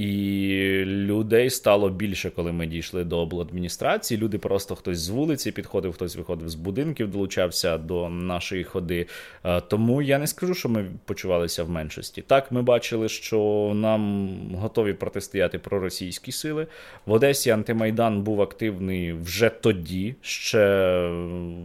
[0.00, 4.20] І людей стало більше, коли ми дійшли до обладміністрації.
[4.20, 9.06] Люди просто хтось з вулиці підходив, хтось виходив з будинків, долучався до нашої ходи.
[9.44, 12.22] Е, тому я не скажу, що ми почувалися в меншості.
[12.22, 16.66] Так, ми бачили, що нам готові протистояти проросійські сили.
[17.06, 20.58] В Одесі антимайдан був активний вже тоді, ще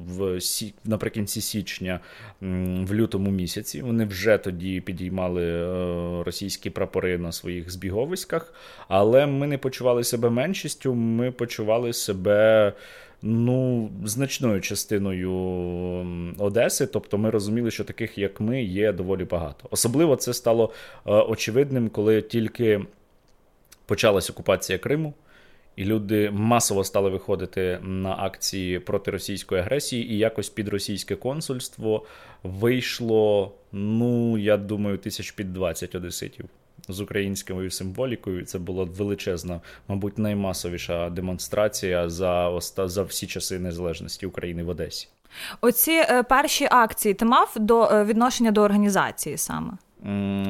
[0.08, 0.40] в
[0.86, 2.00] наприкінці січня,
[2.82, 3.82] в лютому місяці.
[3.82, 8.54] Вони вже тоді підіймали е, російські прапори на своїх збіговиськах військах,
[8.88, 12.74] але ми не почували себе меншістю, ми почували себе.
[13.22, 15.32] Ну, значною частиною
[16.38, 19.68] Одеси, тобто ми розуміли, що таких, як ми, є доволі багато.
[19.72, 20.74] Особливо це стало
[21.06, 22.82] е, очевидним, коли тільки
[23.86, 25.14] почалась окупація Криму,
[25.76, 32.06] і люди масово стали виходити на акції проти російської агресії, і якось під російське консульство
[32.44, 36.46] вийшло, ну я думаю, тисяч під 20 одеситів
[36.88, 38.46] з українською символікою.
[38.46, 45.08] Це була величезна, мабуть, наймасовіша демонстрація за за всі часи незалежності України в Одесі.
[45.62, 49.72] Оці е, перші акції ти мав до е, відношення до організації саме.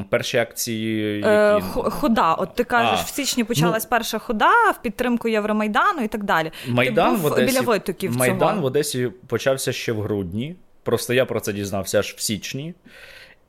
[0.09, 1.89] Перші акції е, які...
[1.89, 2.33] хода.
[2.33, 6.23] От ти кажеш, а, в січні почалась ну, перша хода в підтримку Євромайдану і так
[6.23, 6.51] далі.
[6.67, 8.61] Майдан ти був в Одесі, біля витоків Майдан цього.
[8.61, 10.55] в Одесі почався ще в грудні.
[10.83, 12.73] Просто я про це дізнався аж в січні.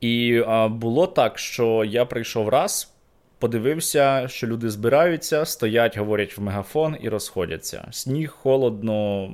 [0.01, 2.95] І а, було так, що я прийшов раз,
[3.39, 7.89] подивився, що люди збираються, стоять, говорять в мегафон і розходяться.
[7.91, 9.31] Сніг, холодно.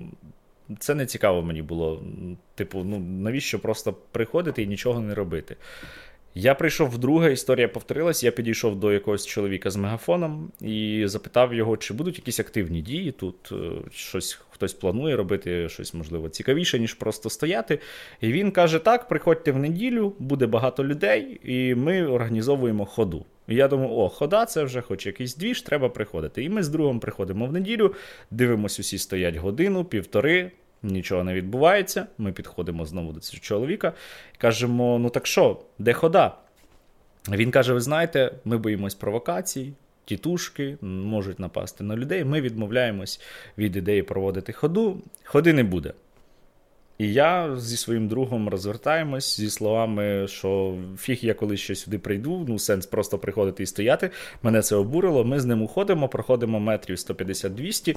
[0.79, 2.03] Це не цікаво мені було.
[2.55, 5.57] Типу, ну навіщо просто приходити і нічого не робити?
[6.35, 8.25] Я прийшов вдруге, історія повторилась.
[8.25, 13.13] Я підійшов до якогось чоловіка з мегафоном і запитав його, чи будуть якісь активні дії
[13.13, 13.57] тут, е,
[13.91, 17.79] щось хтось планує робити, щось можливо цікавіше, ніж просто стояти.
[18.21, 23.25] І він каже: Так, приходьте в неділю, буде багато людей, і ми організовуємо ходу.
[23.49, 26.45] І я думаю, о, хода, це вже хоч якийсь двіж, треба приходити.
[26.45, 27.95] І ми з другом приходимо в неділю,
[28.31, 30.51] дивимося, усі стоять годину, півтори
[30.83, 32.07] нічого не відбувається.
[32.19, 33.93] Ми підходимо знову до цього чоловіка
[34.35, 36.35] і кажемо: ну так що, де хода?
[37.31, 39.73] Він каже: Ви знаєте, ми боїмось провокацій,
[40.05, 42.25] тітушки можуть напасти на людей.
[42.25, 43.21] Ми відмовляємось
[43.59, 45.93] від ідеї проводити ходу, ходи не буде.
[46.99, 52.45] І я зі своїм другом розвертаємось зі словами, що фіг я коли ще сюди прийду,
[52.49, 54.11] ну сенс просто приходити і стояти.
[54.43, 55.25] Мене це обурило.
[55.25, 57.97] Ми з ним уходимо, проходимо метрів 150-200.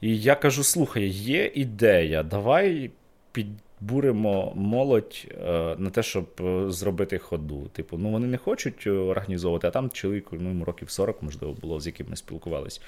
[0.00, 2.90] І я кажу: слухай, є ідея, давай
[3.32, 7.68] підбуримо молодь е, на те, щоб е, зробити ходу.
[7.72, 11.86] Типу, ну вони не хочуть організовувати, а там чоловік ну, років 40, можливо, було, з
[11.86, 12.80] яким ми спілкувалися.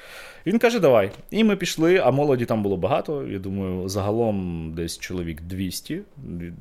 [0.47, 1.11] Він каже, давай.
[1.31, 3.27] І ми пішли, а молоді там було багато.
[3.27, 6.03] Я думаю, загалом десь чоловік 200,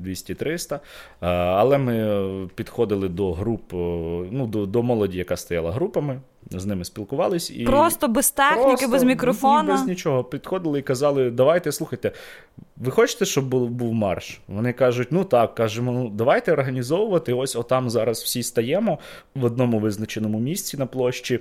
[0.04, 0.76] 200-300.
[0.76, 0.80] Е,
[1.28, 3.74] але ми підходили до груп,
[4.32, 6.22] ну, до, до молоді, яка стояла групами.
[6.52, 7.52] З ними спілкувались.
[7.52, 9.74] І Просто без техніки, просто, без мікрофона.
[9.74, 10.24] Без нічого.
[10.24, 12.12] Підходили і казали: давайте, слухайте,
[12.78, 14.42] ви хочете, щоб був, був марш?
[14.48, 17.34] Вони кажуть, ну так, кажемо, ну давайте організовувати.
[17.34, 19.00] Ось отам зараз всі стаємо
[19.36, 21.40] в одному визначеному місці на площі.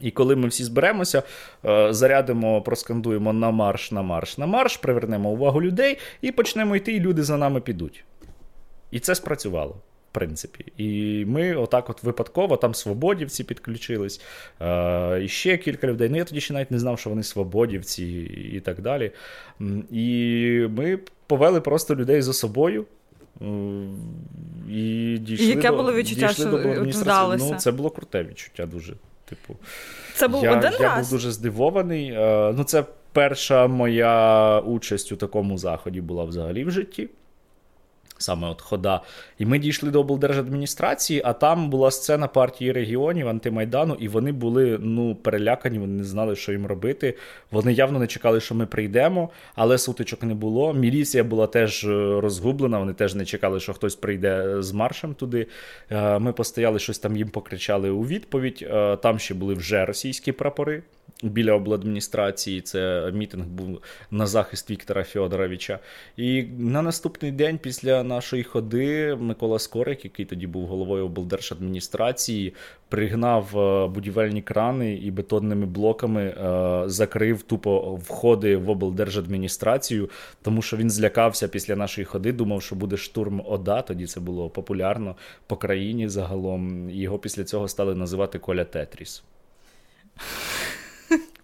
[0.00, 1.22] І коли ми всі зберемося,
[1.64, 6.92] е, зарядимо, проскандуємо на марш, на марш, на марш, привернемо увагу людей і почнемо йти,
[6.92, 8.04] і люди за нами підуть.
[8.90, 9.76] І це спрацювало
[10.14, 10.64] принципі.
[10.76, 14.20] І ми отак от випадково, там свободівці підключились,
[14.60, 16.08] е, і ще кілька людей.
[16.08, 18.04] Ну, я тоді ще навіть не знав, що вони свободівці
[18.54, 19.10] і так далі.
[19.90, 22.86] І ми повели просто людей за собою.
[24.70, 27.48] І дійшли Яке до, було відчуття, дійшли що до вдалося?
[27.52, 28.94] Ну, це було круте відчуття дуже.
[29.28, 29.56] Типу,
[30.14, 31.00] Це був я, один я раз?
[31.00, 32.10] був дуже здивований.
[32.10, 37.08] Е, ну, це перша моя участь у такому заході була взагалі в житті
[38.18, 39.00] саме от хода.
[39.38, 44.78] І ми дійшли до облдержадміністрації, а там була сцена партії регіонів антимайдану, і вони були
[44.80, 47.14] ну перелякані, вони не знали, що їм робити.
[47.50, 50.74] Вони явно не чекали, що ми прийдемо, але сутичок не було.
[50.74, 52.78] Міліція була теж е, розгублена.
[52.78, 55.46] Вони теж не чекали, що хтось прийде з маршем туди.
[55.90, 58.66] Е, ми постояли, щось там їм покричали у відповідь.
[58.70, 60.82] Е, там ще були вже російські прапори
[61.22, 62.60] біля обладміністрації.
[62.60, 65.78] Це мітинг був на захист Віктора Федоровича.
[66.16, 72.54] І на наступний день після нашої ходи Микола Скорик, який тоді був головою облдержадміністрації,
[72.88, 80.10] пригнав е, будівельні крани і бетонними блоками е, закрив тупо входи в облдержадміністрацію,
[80.42, 83.82] тому що він злякався після нашої ходи, думав, що буде штурм ОДА.
[83.82, 86.90] Тоді це було популярно по країні загалом.
[86.90, 89.22] Його після цього стали називати Коля Тетріс.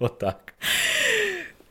[0.04, 0.54] Отак.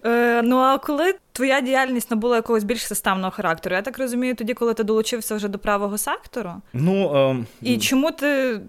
[0.06, 3.76] Е, Ну, а коли твоя діяльність набула якогось більш системного характеру?
[3.76, 6.54] Я так розумію, тоді, коли ти долучився вже до правого сектору?
[6.74, 8.60] Ну, е, І чому ти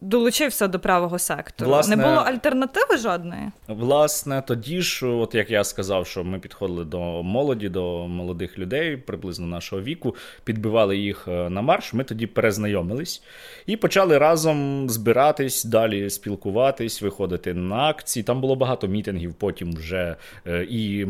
[0.00, 1.70] долучився до правого сектору.
[1.70, 3.50] Власне, Не було альтернативи жодної?
[3.68, 8.96] Власне, тоді ж, от як я сказав, що ми підходили до молоді, до молодих людей,
[8.96, 11.92] приблизно нашого віку, підбивали їх е, на марш.
[11.92, 13.22] Ми тоді перезнайомились
[13.66, 18.22] і почали разом збиратись, далі спілкуватись, виходити на акції.
[18.22, 21.06] Там було багато мітингів, потім вже е, і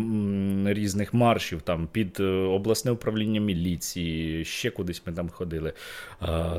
[0.64, 5.73] різних маршів там під е, обласне управління міліції, ще кудись ми там ходили.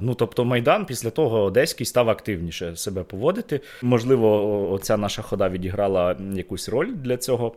[0.02, 3.62] Ну тобто, Майдан після того Одеський став активніше себе поводити.
[3.82, 7.56] Можливо, оця наша хода відіграла якусь роль для цього.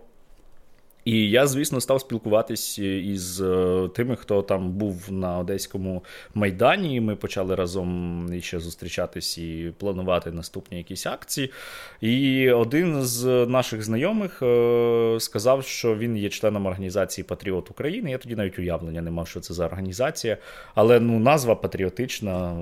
[1.08, 7.00] І я, звісно, став спілкуватись із е, тими, хто там був на одеському майдані.
[7.00, 11.50] Ми почали разом ще зустрічатись і планувати наступні якісь акції.
[12.00, 18.10] І один з наших знайомих е, сказав, що він є членом організації Патріот України.
[18.10, 20.36] Я тоді навіть уявлення не мав, що це за організація.
[20.74, 22.56] Але ну, назва патріотична.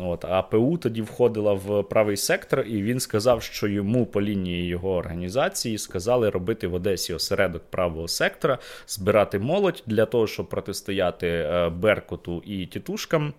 [0.00, 4.94] От, АПУ тоді входила в правий сектор, і він сказав, що йому по лінії його
[4.94, 11.68] організації сказали робити в Одесі осередок правого сектора, збирати молодь для того, щоб протистояти е,
[11.68, 13.32] Беркуту і тітушкам,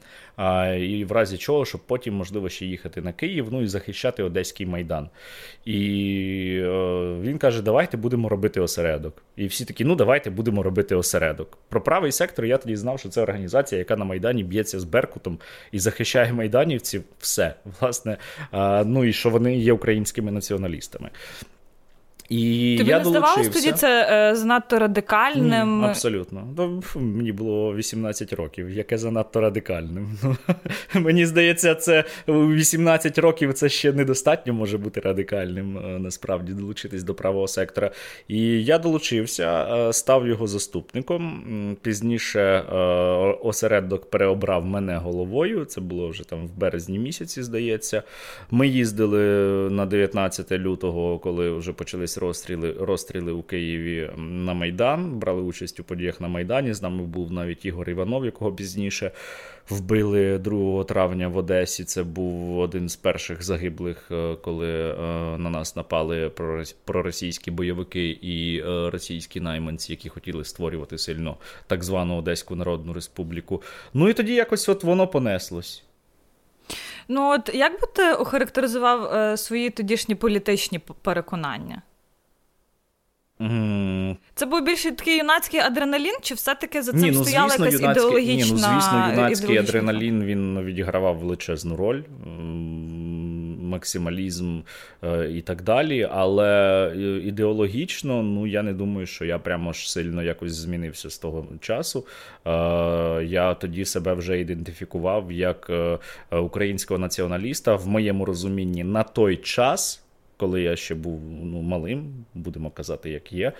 [0.79, 4.65] і в разі чого, щоб потім, можливо, ще їхати на Київ, ну і захищати Одеський
[4.65, 5.09] майдан.
[5.65, 5.77] І
[6.63, 9.23] е, він каже: Давайте будемо робити осередок.
[9.35, 11.57] І всі такі, ну давайте будемо робити осередок.
[11.69, 15.39] Про правий сектор я тоді знав, що це організація, яка на Майдані б'ється з Беркутом
[15.71, 17.03] і захищає майданівців.
[17.19, 18.17] Все, власне,
[18.85, 21.09] ну і що вони є українськими націоналістами.
[22.31, 25.79] І Тобі я не здавалось тоді це е, занадто радикальним?
[25.79, 26.47] Ні, абсолютно.
[26.57, 30.17] Ну, мені було 18 років, яке занадто радикальним.
[30.93, 37.13] Мені здається, це 18 років це ще недостатньо може бути радикальним, е, насправді, долучитись до
[37.13, 37.91] правого сектора.
[38.27, 41.43] І я долучився, е, став його заступником.
[41.81, 42.75] Пізніше е,
[43.41, 45.65] осередок переобрав мене головою.
[45.65, 48.03] Це було вже там в березні місяці, здається.
[48.51, 49.19] Ми їздили
[49.69, 55.83] на 19 лютого, коли вже почались розстріли розстріли у Києві на Майдан, брали участь у
[55.83, 56.73] подіях на Майдані.
[56.73, 59.11] З нами був навіть Ігор Іванов, якого пізніше
[59.69, 61.83] вбили 2 травня в Одесі.
[61.83, 64.95] Це був один з перших загиблих, е, коли е,
[65.37, 66.31] на нас напали
[66.85, 73.61] проросійські бойовики і е, російські найманці, які хотіли створювати сильно так звану Одеську Народну Республіку.
[73.93, 75.83] Ну і тоді якось от воно понеслось.
[77.07, 81.81] Ну, от як би ти охарактеризував е, свої тодішні політичні переконання?
[83.41, 84.15] Mm.
[84.35, 87.81] Це був більше такий юнацький адреналін, чи все-таки за цим ні, ну, стояла звісно, якась
[87.81, 92.01] юнацький, ідеологічна Ні, ну, звісно, юнацький адреналін він відігравав величезну роль.
[93.71, 94.59] максималізм
[95.03, 96.09] е, і так далі.
[96.11, 101.47] Але ідеологічно, ну я не думаю, що я прямо ж сильно якось змінився з того
[101.59, 102.05] часу.
[103.25, 105.71] Я тоді себе вже ідентифікував як
[106.31, 110.03] українського націоналіста в моєму розумінні на той час
[110.41, 113.51] коли я ще був ну, малим, будемо казати, як є.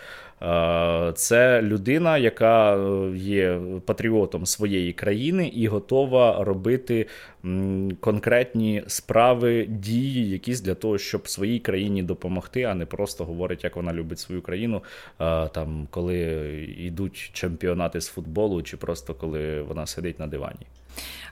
[1.14, 7.08] Це людина, яка е, є патріотом своєї країни і готова робити
[8.00, 13.76] конкретні справи, дії, якісь для того, щоб своїй країні допомогти, а не просто говорить, як
[13.76, 14.84] вона любить свою країну,
[15.52, 16.18] там коли
[16.78, 20.66] йдуть чемпіонати з футболу, чи просто коли вона сидить на дивані.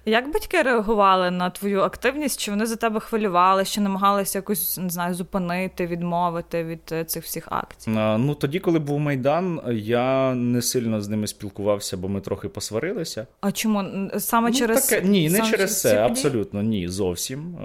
[0.05, 2.39] Як батьки реагували на твою активність?
[2.39, 7.23] Чи вони за тебе хвилювали, чи намагалися якось не знаю, зупинити, відмовити від е, цих
[7.23, 7.91] всіх акцій?
[7.97, 12.49] А, ну тоді, коли був майдан, я не сильно з ними спілкувався, бо ми трохи
[12.49, 13.27] посварилися.
[13.41, 15.07] А чому саме ну, через таке?
[15.07, 17.55] ні, не через це, абсолютно ні, зовсім.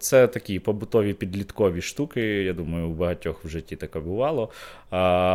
[0.00, 2.20] Це такі побутові підліткові штуки.
[2.22, 4.50] Я думаю, у багатьох в житті таке бувало.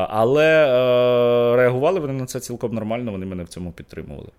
[0.10, 3.12] Але е, реагували вони на це цілком нормально.
[3.12, 4.30] Вони мене в цьому підтримували.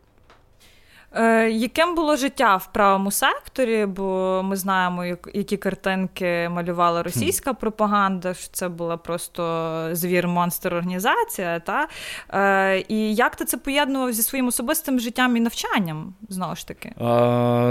[1.16, 3.86] Е, Яким було життя в правому секторі?
[3.86, 5.04] Бо ми знаємо,
[5.34, 11.60] які картинки малювала російська пропаганда, що це була просто звір монстр організація.
[11.60, 11.88] Та?
[12.30, 16.14] Е, І як ти це поєднував зі своїм особистим життям і навчанням?
[16.28, 16.88] Знову ж таки?
[16.88, 17.04] Е,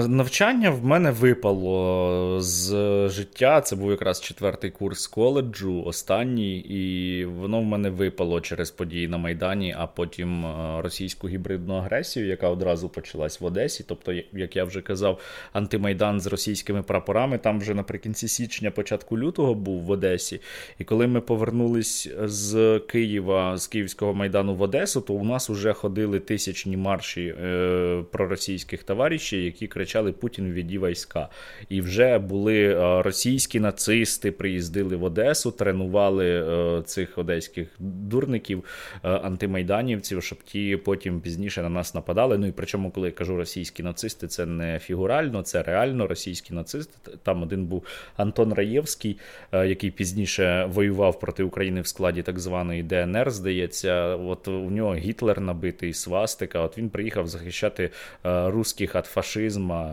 [0.07, 2.69] навчання в мене випало з
[3.09, 3.61] життя.
[3.61, 9.17] Це був якраз четвертий курс коледжу, останній, і воно в мене випало через події на
[9.17, 13.85] Майдані, а потім е, російську гібридну агресію, яка одразу почалась відбувалась в Одесі.
[13.87, 15.19] Тобто, як я вже казав,
[15.53, 20.39] антимайдан з російськими прапорами там вже наприкінці січня, початку лютого був в Одесі.
[20.79, 25.73] І коли ми повернулись з Києва, з Київського майдану в Одесу, то у нас вже
[25.73, 31.29] ходили тисячні марші е, проросійських товаришів, які кричали Путін віді війська.
[31.69, 38.63] І вже були е, російські нацисти, приїздили в Одесу, тренували е, цих одеських дурників,
[39.03, 42.37] е, антимайданівців, щоб ті потім пізніше на нас нападали.
[42.37, 47.11] Ну і причому, коли кажу російські нацисти, це не фігурально, це реально російські нацисти.
[47.23, 47.83] Там один був
[48.17, 49.17] Антон Раєвський,
[49.51, 53.31] е, який пізніше воював проти України в складі так званої ДНР.
[53.31, 56.59] Здається, от у нього Гітлер набитий свастика.
[56.59, 57.89] От він приїхав захищати
[58.25, 59.91] е, русських від фашизму.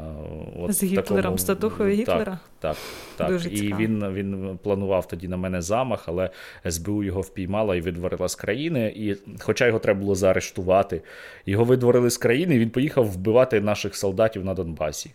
[0.60, 1.38] От З Гітлером, такому...
[1.38, 2.38] статухою Гітлера.
[2.62, 2.76] Так,
[3.16, 3.28] так.
[3.28, 6.30] Дуже І він він планував тоді на мене замах, але
[6.70, 8.92] СБУ його впіймала і видворила з країни.
[8.96, 11.02] І, хоча його треба було заарештувати,
[11.46, 12.58] його видворили з країни.
[12.58, 15.10] Він поїхав вбивати наших солдатів на Донбасі.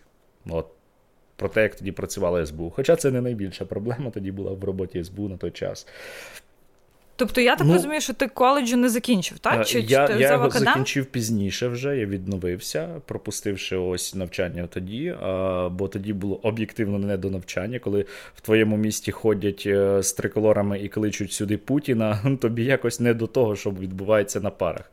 [0.49, 0.67] От.
[1.35, 2.69] Про те, як тоді працювала СБУ.
[2.75, 5.87] Хоча це не найбільша проблема тоді була в роботі СБУ на той час.
[7.17, 9.67] Тобто я так ну, розумію, що ти коледжу не закінчив, так?
[9.67, 15.69] Чи, Я чи я його закінчив пізніше вже, я відновився, пропустивши ось навчання тоді, а,
[15.69, 20.79] бо тоді було об'єктивно не до навчання, коли в твоєму місті ходять е, з триколорами
[20.79, 24.91] і кличуть сюди Путіна, тобі якось не до того, що відбувається на парах.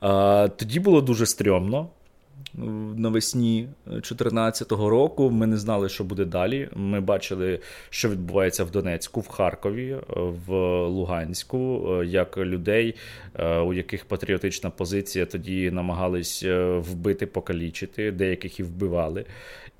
[0.00, 1.88] А, Тоді було дуже стрьомно
[2.96, 5.30] навесні 2014 року.
[5.30, 6.68] Ми не знали, що буде далі.
[6.74, 9.96] Ми бачили, що відбувається в Донецьку, в Харкові,
[10.46, 10.52] в
[10.86, 12.94] Луганську, як людей,
[13.34, 19.24] е, у яких патріотична позиція тоді намагались е, вбити, покалічити, деяких і вбивали.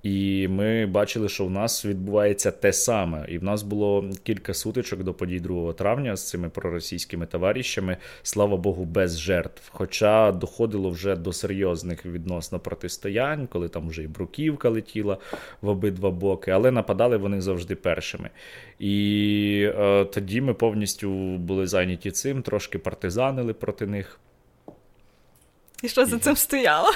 [0.02, 3.26] І ми бачили, що в нас відбувається те саме.
[3.28, 8.56] І в нас було кілька сутичок до подій 2 травня з цими проросійськими товаришами, слава
[8.56, 9.62] Богу, без жертв.
[9.72, 15.18] Хоча доходило вже до серйозних відносно протистоянь, коли там вже і бруківка летіла
[15.62, 18.30] в обидва боки, але нападали вони завжди першими.
[18.78, 24.20] І е, тоді ми повністю були зайняті цим, трошки партизанили проти них.
[25.82, 26.88] І що за цим стояло?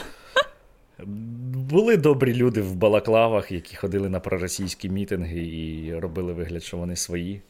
[1.70, 6.96] Були добрі люди в балаклавах, які ходили на проросійські мітинги і робили вигляд, що вони
[6.96, 7.40] свої.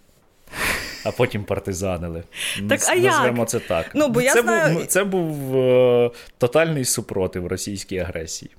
[1.04, 2.22] А потім партизанили.
[2.68, 3.48] Так, а Назвемо як?
[3.48, 3.90] це так.
[3.94, 4.74] Ну, бо я Це знаю...
[4.74, 8.50] був це був е, тотальний супротив російській агресії.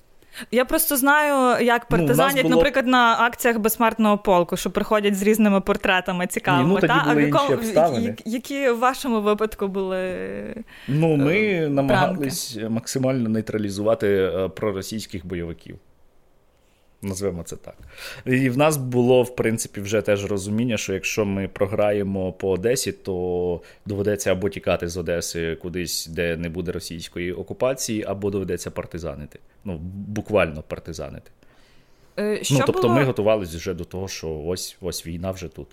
[0.52, 2.56] Я просто знаю, як ну, партизанять, ну, було...
[2.56, 6.64] наприклад, на акціях безсмертного полку, що приходять з різними портретами цікавими.
[6.64, 7.04] Ні, ну, тоді та?
[7.10, 8.16] були а інші обставини.
[8.26, 10.16] Які в вашому випадку були.
[10.88, 12.70] Ну, ми намагались пранки.
[12.70, 15.78] максимально нейтралізувати е, проросійських бойовиків.
[17.04, 17.76] Назвемо це так.
[18.26, 22.92] І в нас було, в принципі, вже теж розуміння, що якщо ми програємо по Одесі,
[22.92, 29.40] то доведеться або тікати з Одеси кудись, де не буде російської окупації, або доведеться партизанити.
[29.66, 29.78] Ну,
[30.08, 31.32] буквально партизанити.
[32.20, 32.94] Е, що ну, Тобто було...
[32.94, 35.68] ми готувалися вже до того, що ось ось війна вже тут.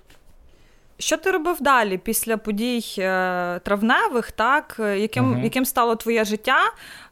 [1.01, 4.33] Що ти робив далі після подій е, травневих?
[4.33, 5.41] Так, яким угу.
[5.45, 6.59] яким стало твоє життя?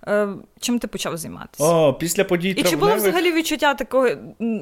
[0.09, 0.29] Е,
[0.61, 1.65] чим ти почав займатися?
[1.65, 2.71] О, Після подій І травневих...
[2.71, 4.17] чи було взагалі відчуття такої,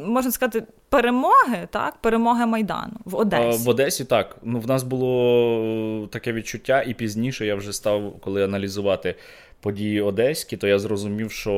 [0.06, 1.96] можна сказати, перемоги, так?
[1.96, 3.64] Перемоги Майдану в Одесі?
[3.64, 4.36] В Одесі так.
[4.42, 9.14] Ну, В нас було таке відчуття, і пізніше я вже став, коли аналізувати
[9.60, 11.52] події Одеські, то я зрозумів, що,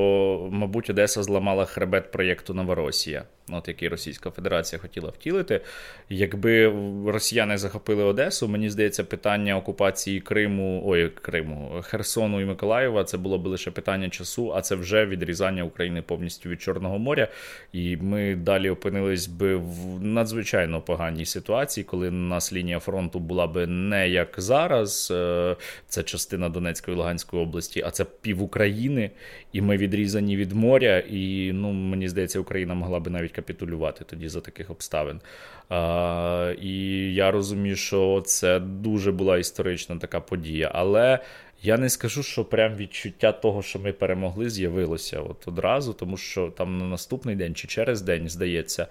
[0.50, 3.24] мабуть, Одеса зламала хребет проєкту Новоросія
[3.56, 5.60] от який Російська Федерація хотіла втілити.
[6.08, 6.72] Якби
[7.06, 13.38] росіяни захопили Одесу, мені здається, питання окупації Криму, ой, Криму, Херсону і Миколаєва це було
[13.38, 17.28] б лише питання часу, а це вже відрізання України повністю від Чорного моря.
[17.72, 23.46] І ми далі опинились би в надзвичайно поганій ситуації, коли у нас лінія фронту була
[23.46, 25.56] би не як зараз, е,
[25.88, 29.10] це частина Донецької і Луганської області, а це пів України,
[29.52, 30.98] і ми відрізані від моря.
[31.10, 35.20] І ну мені здається, Україна могла би навіть капітулювати тоді за таких обставин.
[35.68, 36.74] А, І
[37.14, 40.70] я розумію, що це дуже була історична така подія.
[40.74, 41.18] Але
[41.62, 46.52] я не скажу, що прям відчуття того, що ми перемогли, з'явилося от одразу, тому що
[46.56, 48.86] там на наступний день чи через день, здається,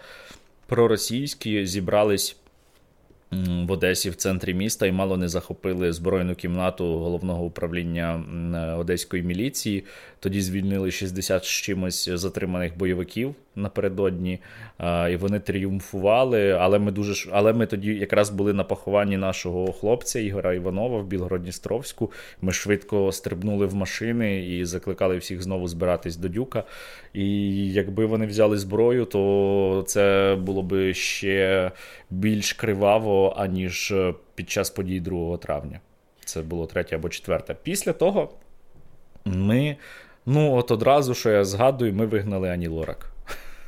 [0.68, 2.38] проросійські зібрались.
[3.32, 8.24] В Одесі в центрі міста і мало не захопили збройну кімнату головного управління
[8.80, 9.86] одеської міліції.
[10.20, 14.40] Тоді звільнили 60 з чимось затриманих бойовиків напередодні,
[15.12, 16.52] і вони тріумфували.
[16.52, 21.06] Але ми дуже але ми тоді якраз були на похованні нашого хлопця Ігора Іванова в
[21.06, 22.12] Білгородністровську.
[22.42, 26.64] Ми швидко стрибнули в машини і закликали всіх знову збиратись до дюка.
[27.18, 31.72] І якби вони взяли зброю, то це було би ще
[32.10, 33.94] більш криваво, аніж
[34.36, 35.80] під час подій 2 травня.
[36.26, 37.56] Це було третє або четверте.
[37.64, 38.30] Після того
[39.26, 39.78] ми.
[40.26, 43.12] Ну, от одразу, що я згадую, ми вигнали Ані Лорак.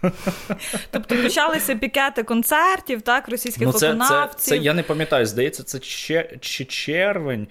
[0.91, 4.39] Тобто почалися пікети концертів, так, російських ну, це, виконавців.
[4.39, 7.47] Це, це, Я не пам'ятаю, здається, це чи, чи червень,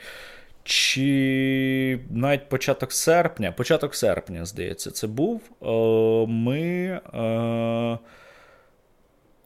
[0.69, 3.53] чи навіть початок серпня.
[3.53, 5.41] Початок серпня, здається, це був.
[6.29, 7.01] Ми.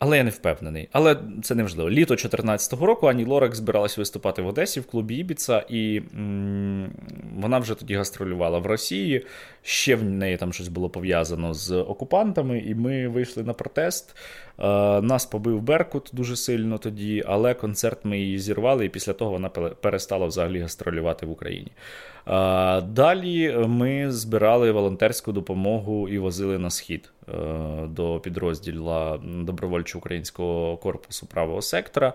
[0.04, 0.88] Але я не впевнений.
[0.92, 1.90] Але це не важливо.
[1.90, 6.90] Літо 2014 року Ані Лорак збиралась виступати в Одесі в клубі Ібіца, і м-
[7.36, 9.26] вона вже тоді гастролювала в Росії.
[9.62, 14.16] Ще в неї там щось було пов'язано з окупантами, і ми вийшли на протест.
[14.58, 14.66] Е,
[15.00, 19.48] нас побив Беркут дуже сильно тоді, але концерт ми її зірвали, і після того вона
[19.48, 21.72] перестала взагалі гастролювати в Україні.
[22.86, 27.12] Далі ми збирали волонтерську допомогу і возили на схід.
[27.28, 32.12] Е, до підрозділу добровольчо українського корпусу правого сектора.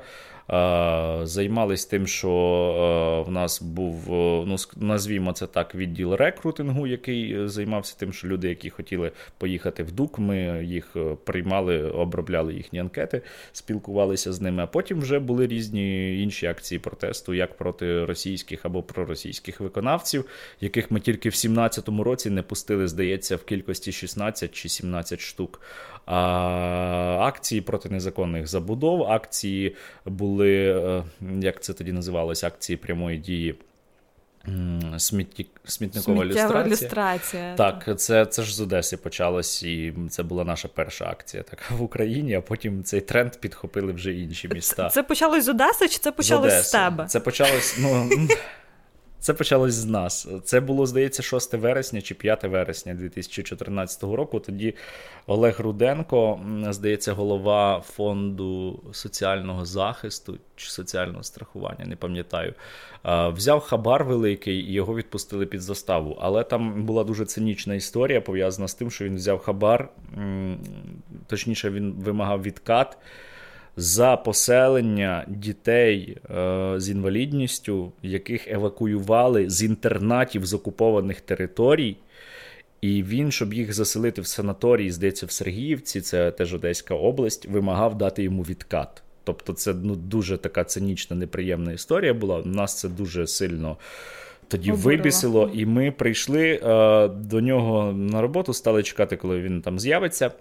[0.54, 4.04] Е, займались тим, що е, в нас був,
[4.48, 9.92] ну назвімо це так, відділ рекрутингу, який займався тим, що люди, які хотіли поїхати в
[9.92, 13.22] ДУК, ми їх приймали, обробляли їхні анкети,
[13.52, 14.64] спілкувалися з ними.
[14.64, 20.26] А потім вже були різні інші акції протесту, як проти російських або проросійських виконавців,
[20.62, 25.62] яких ми тільки в 17-му році не пустили, здається, в кількості 16 чи 17 штук.
[26.06, 26.18] А
[27.22, 29.76] акції проти незаконних забудов, акції
[30.06, 31.04] були, е,
[31.42, 33.56] як це тоді називалось, акції прямої дії.
[34.98, 35.48] Смітті...
[35.66, 36.66] Смітникова люстрація.
[36.66, 37.56] люстрація.
[37.56, 41.82] Так, це це ж з Одеси почалось, і це була наша перша акція така в
[41.82, 44.90] Україні, а потім цей тренд підхопили вже інші міста.
[44.90, 47.06] Це, це почалось з Одеси, чи це почалось з, з тебе?
[47.06, 48.10] Це почалось, ну.
[49.20, 50.28] Це почалось з нас.
[50.44, 54.40] Це було, здається, 6 вересня чи 5 вересня 2014 року.
[54.40, 54.74] Тоді
[55.28, 56.40] Олег Руденко,
[56.70, 62.54] здається, голова фонду соціального захисту чи соціального страхування, не пам'ятаю,
[63.06, 66.18] взяв хабар великий і його відпустили під заставу.
[66.22, 69.90] Але там була дуже цинічна історія пов'язана з тим, що він взяв хабар,
[71.28, 72.98] точніше, він вимагав відкат
[73.78, 81.98] за поселення дітей е, з інвалідністю, яких евакуювали з інтернатів з окупованих територій.
[82.82, 87.98] І він, щоб їх заселити в санаторій, здається, в Сергіївці, це теж Одеська область, вимагав
[87.98, 89.04] дати йому відкат.
[89.24, 92.40] Тобто, це ну, дуже така цинічна, неприємна історія була.
[92.40, 93.78] У нас це дуже сильно
[94.48, 94.98] тоді Обурила.
[94.98, 100.32] вибісило, і ми прийшли е, до нього на роботу, стали чекати, коли він там з'явиться.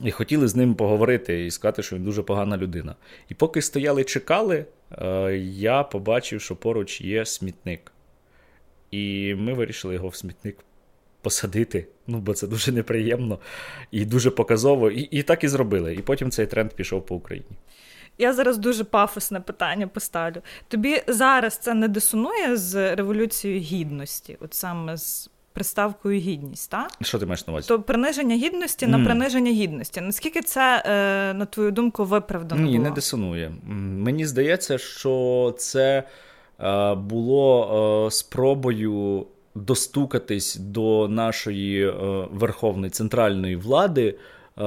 [0.00, 2.94] І хотіли з ним поговорити і сказати, що він дуже погана людина.
[3.28, 7.92] І поки стояли чекали, е, я побачив, що поруч є смітник.
[8.90, 10.56] І ми вирішили його в смітник
[11.22, 13.38] посадити, ну, бо це дуже неприємно
[13.90, 14.90] і дуже показово.
[14.90, 15.94] І, і так і зробили.
[15.94, 17.56] І потім цей тренд пішов по Україні.
[18.18, 20.42] Я зараз дуже пафосне питання поставлю.
[20.68, 26.70] Тобі зараз це не дисонує з Революцією Гідності, от саме з приставкою гідність.
[26.70, 26.90] так?
[27.00, 27.68] Що ти маєш на увазі?
[27.68, 28.88] То приниження гідності mm.
[28.88, 30.00] на приниження гідності.
[30.00, 32.62] Наскільки це, е, на твою думку, виправдано?
[32.62, 32.84] Ні, було?
[32.84, 33.52] не дисонує.
[33.66, 36.02] Мені здається, що це
[36.60, 41.92] е, було е, спробою достукатись до нашої е,
[42.32, 44.14] верховної центральної влади.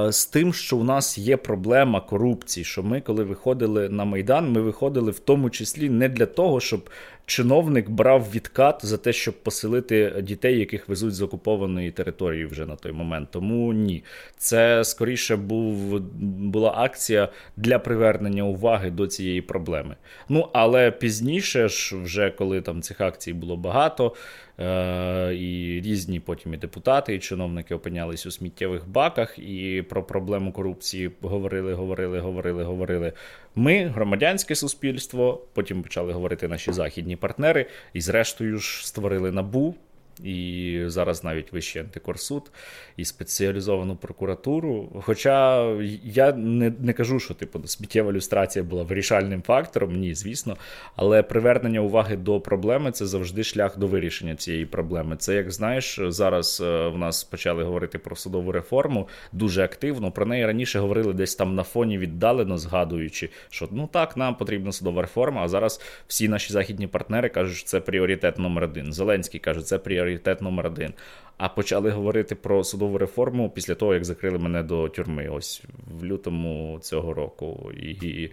[0.10, 4.62] З тим, що у нас є проблема корупції, що ми, коли виходили на Майдан, ми
[4.62, 6.90] виходили в тому числі не для того, щоб
[7.28, 12.76] чиновник брав відкат за те, щоб поселити дітей, яких везуть з окупованої території вже на
[12.76, 13.32] той момент.
[13.32, 14.04] Тому ні,
[14.38, 16.00] це скоріше був
[16.40, 19.96] була акція для привернення уваги до цієї проблеми.
[20.30, 24.16] Ну але пізніше, ж, вже коли там цих акцій було багато.
[24.60, 30.52] Е, і різні потім і депутати, і чиновники опинялись у сміттєвих баках, і про проблему
[30.52, 33.14] корупції говорили, говорили, говорили, говорили.
[33.58, 39.76] Ми, громадянське суспільство, потім почали говорити наші західні партнери, і, зрештою, ж створили набу
[40.24, 42.52] і зараз навіть Вищий антикорсуд
[42.98, 45.02] і спеціалізовану прокуратуру.
[45.06, 45.66] Хоча
[46.04, 50.58] я не не кажу, що типу сміттєва люстрація була вирішальним фактором, ні, звісно.
[50.96, 55.16] Але привернення уваги до проблеми це завжди шлях до вирішення цієї проблеми.
[55.18, 60.12] Це як знаєш, зараз е, в нас почали говорити про судову реформу дуже активно.
[60.12, 64.72] Про неї раніше говорили десь там на фоні віддалено, згадуючи, що ну так, нам потрібна
[64.72, 65.42] судова реформа.
[65.44, 68.94] А зараз всі наші західні партнери кажуть, що це пріоритет номер один.
[68.94, 70.94] Зеленський каже, це пріоритет пріоритет номер один.
[71.38, 75.64] А почали говорити про судову реформу після того, як закрили мене до тюрми, ось
[76.00, 77.72] в лютому цього року.
[77.78, 78.32] І, і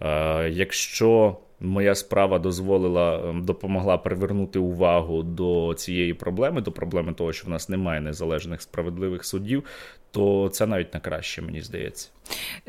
[0.00, 7.32] е, якщо моя справа дозволила, ем, допомогла привернути увагу до цієї проблеми, до проблеми того,
[7.32, 9.64] що в нас немає незалежних справедливих судів,
[10.10, 12.08] то це навіть на краще, мені здається.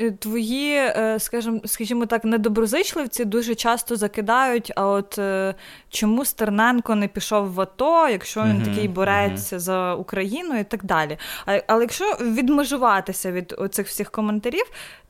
[0.00, 4.72] Е, твої, е, скажімо, скажімо так, недоброзичливці дуже часто закидають.
[4.76, 5.54] А от е,
[5.90, 9.58] чому Стерненко не пішов в АТО, якщо він uh-huh, такий борець uh-huh.
[9.58, 11.18] за Україну і так далі.
[11.66, 14.64] Але якщо відмежуватися від цих всіх коментарів,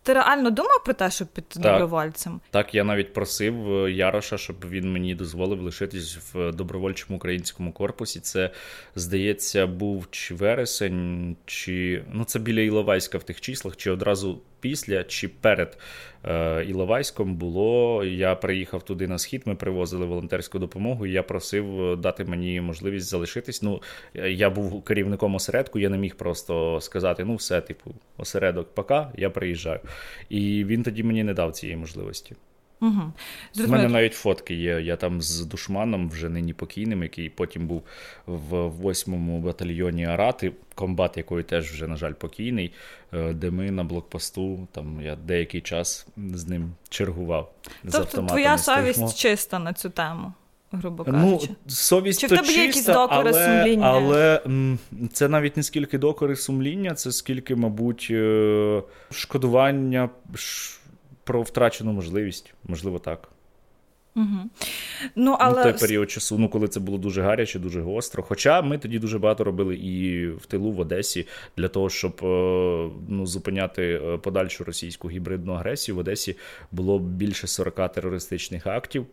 [0.09, 2.40] ти реально думав про те, щоб піти так, добровольцем?
[2.50, 8.20] Так, я навіть просив Яроша, щоб він мені дозволив лишитись в добровольчому українському корпусі.
[8.20, 8.50] Це,
[8.94, 15.04] здається, був чи вересень, чи ну це біля Іловайська в тих числах, чи одразу після
[15.04, 16.17] чи перед е,
[16.68, 18.05] Іловайськом було.
[18.05, 21.07] Я приїхав туди на схід, ми привозили волонтерську допомогу.
[21.07, 23.62] і Я просив дати мені можливість залишитись.
[23.62, 23.83] Ну,
[24.14, 29.31] я був керівником осередку, я не міг просто сказати: ну, все, типу, осередок, пока, я
[29.31, 29.81] приїжджаю.
[30.29, 32.37] І він тоді мені не дав цієї можливості.
[32.81, 33.12] Угу.
[33.66, 34.81] У мене навіть фотки є.
[34.81, 37.83] Я там з душманом, вже нині покійним, який потім був
[38.26, 42.72] в 8-му батальйоні Арати, комбат якої теж вже, на жаль, покійний,
[43.12, 47.53] е, де ми на блокпосту, там я деякий час з ним чергував.
[47.93, 50.33] Тобто твоя совість чиста на цю тему.
[50.72, 51.49] Грубо ну, кажучи.
[51.51, 53.87] Ну, совість Чи в тебе є якісь докори але, сумління?
[53.87, 54.41] Але
[55.12, 60.11] це навіть не скільки докори сумління, це скільки, мабуть, е, шкодування
[61.29, 63.29] про втрачену можливість, можливо, так.
[64.16, 64.51] Угу.
[65.16, 65.61] Ну, але...
[65.61, 68.22] В той період часу, ну коли це було дуже гаряче, дуже гостро.
[68.22, 71.26] Хоча ми тоді дуже багато робили і в тилу в Одесі
[71.57, 72.26] для того, щоб е,
[73.09, 75.97] ну, зупиняти е, подальшу російську гібридну агресію.
[75.97, 76.37] В Одесі
[76.72, 79.07] було більше 40 терористичних актів.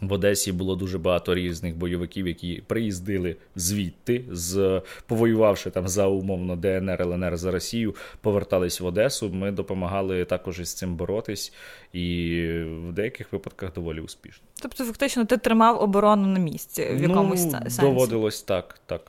[0.00, 6.56] В Одесі було дуже багато різних бойовиків, які приїздили звідти, з повоювавши там за умовно
[6.56, 9.30] ДНР, ЛНР за Росію, повертались в Одесу.
[9.30, 11.52] Ми допомагали також із цим боротись,
[11.92, 12.46] і
[12.88, 14.46] в деяких випадках доволі успішно.
[14.62, 17.80] Тобто, фактично, ти тримав оборону на місці в якомусь ну, сенсі?
[17.80, 19.00] доводилось так, так.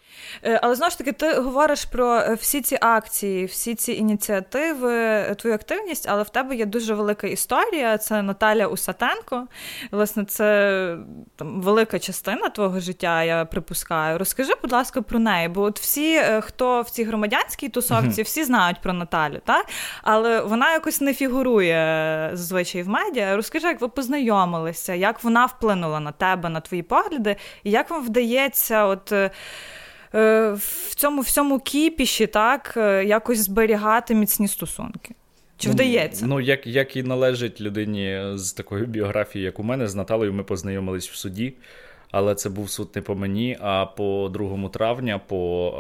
[0.44, 4.94] Е, але знову ж таки, ти говориш про е, всі ці акції, всі ці ініціативи,
[4.96, 7.98] е, твою активність, але в тебе є дуже велика історія.
[7.98, 9.48] Це Наталя Усатенко.
[9.92, 10.98] Власне, це
[11.36, 14.18] там велика частина твого життя, я припускаю.
[14.18, 15.48] Розкажи, будь ласка, про неї.
[15.48, 19.66] Бо от всі, хто в цій громадянській тусовці, всі знають про Наталю, так?
[20.04, 23.36] але вона якось не фігурує зазвичай в медіа.
[23.36, 28.06] Розкажи, як ви познайомилися, як вона вплинула на тебе, на твої погляди, і як вам
[28.06, 29.12] вдається, от.
[30.16, 35.16] Е, в цьому всьому кіпіші так е, якось зберігати міцні стосунки.
[35.58, 36.26] Чи ну, вдається?
[36.26, 40.44] Ну, як як і належить людині з такою біографією, як у мене, з Наталею ми
[40.44, 41.54] познайомились в суді
[42.14, 45.74] але це був суд не по мені, а по 2 травня по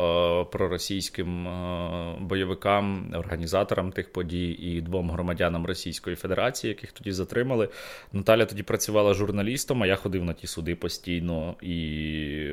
[0.48, 7.70] е, проросійським е, бойовикам, організаторам тих подій і двом громадянам Російської Федерації, яких тоді затримали.
[8.14, 12.48] Наталя тоді працювала журналістом, а я ходив на ті суди постійно, і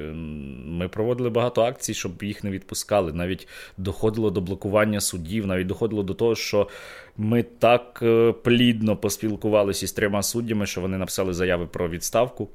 [0.64, 3.12] ми проводили багато акцій, щоб їх не відпускали.
[3.12, 6.68] Навіть доходило до блокування судів, навіть доходило до того, що
[7.16, 12.48] ми так е, плідно поспілкувалися із трьома суддями, що вони написали заяви про відставку.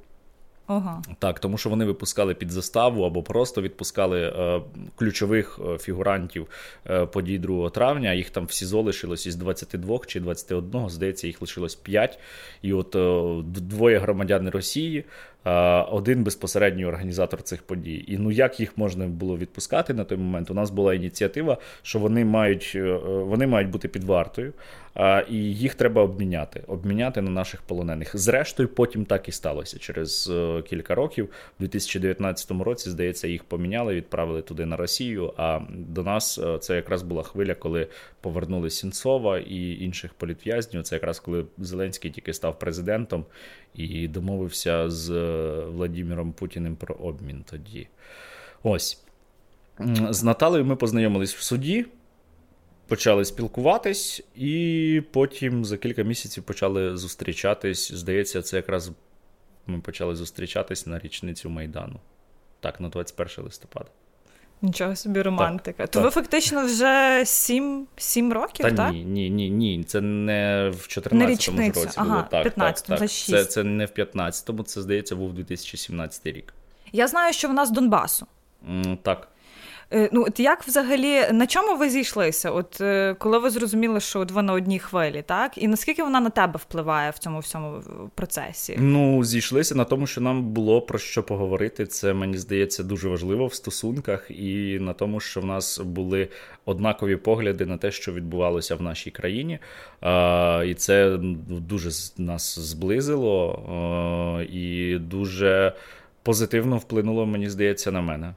[0.68, 1.02] Ага.
[1.20, 4.62] Так, тому що вони випускали під заставу або просто відпускали е,
[4.96, 6.48] ключових е, фігурантів
[6.90, 8.14] е, подій 2 травня.
[8.14, 12.20] Їх там всі лишилось із 22 чи 21, здається, їх лишилось 5.
[12.62, 15.06] І от е, двоє громадян Росії
[15.92, 18.06] один безпосередній організатор цих подій.
[18.08, 20.52] І ну як їх можна було відпускати на той момент?
[20.52, 24.54] У нас була ініціатива, що вони мають е, вони мають бути під вартою,
[25.30, 28.18] і їх треба обміняти, обміняти на наших полонених.
[28.18, 29.80] Зрештою, потім так і сталося.
[29.80, 31.26] Через е, кілька років,
[31.60, 35.34] у 2019 році, здається, їх поміняли, відправили туди на Росію.
[35.38, 37.88] А до нас е, це якраз була хвиля, коли
[38.22, 40.84] повернули Сінцова і інших політв'язнів.
[40.84, 43.26] Це якраз коли Зеленський тільки став президентом
[43.76, 45.12] і домовився з
[45.66, 47.88] Владимиром Путіним про обмін тоді.
[48.64, 49.02] Ось.
[50.10, 51.86] З Наталею ми познайомились в суді,
[52.88, 57.92] почали спілкуватись, і потім за кілька місяців почали зустрічатись.
[57.92, 58.92] Здається, це якраз
[59.68, 62.00] ми почали зустрічатись на річницю Майдану.
[62.60, 63.90] Так, на 21 листопада.
[64.66, 65.78] Нічого собі романтика.
[65.78, 66.04] Так, То так.
[66.04, 68.94] ви фактично вже сім сім років, Та так?
[68.94, 69.84] Ні, ні, ні, ні.
[69.84, 72.26] Це не в 14-му році ага, було.
[72.32, 73.10] Так, 15 так, так.
[73.10, 76.54] Це, це не в 15-му, це, здається, був 2017 рік.
[76.92, 78.28] Я знаю, що вона з Донбасу.
[78.72, 79.28] Mm, так.
[79.94, 82.52] Е, ну, от як взагалі на чому ви зійшлися?
[82.52, 85.58] От е, коли ви зрозуміли, що от ви на одній хвилі, так?
[85.58, 87.82] І наскільки вона на тебе впливає в цьому всьому
[88.16, 88.76] процесі?
[88.80, 91.86] Ну, зійшлися на тому, що нам було про що поговорити.
[91.86, 96.28] Це мені здається дуже важливо в стосунках, і на тому, що в нас були
[96.66, 99.60] однакові погляди на те, що відбувалося в нашій країні.
[100.66, 101.18] І це
[101.50, 103.62] дуже нас зблизило
[104.52, 105.74] і дуже
[106.26, 108.34] позитивно вплинуло, мені здається, на мене.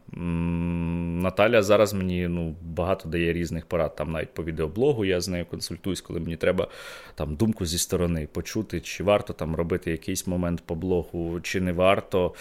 [1.22, 3.96] Наталя зараз мені ну, багато дає різних порад.
[3.96, 6.68] Там навіть по відеоблогу я з нею консультуюсь, коли мені треба
[7.14, 11.72] там думку зі сторони почути, чи варто там робити якийсь момент по блогу, чи не
[11.72, 12.34] варто.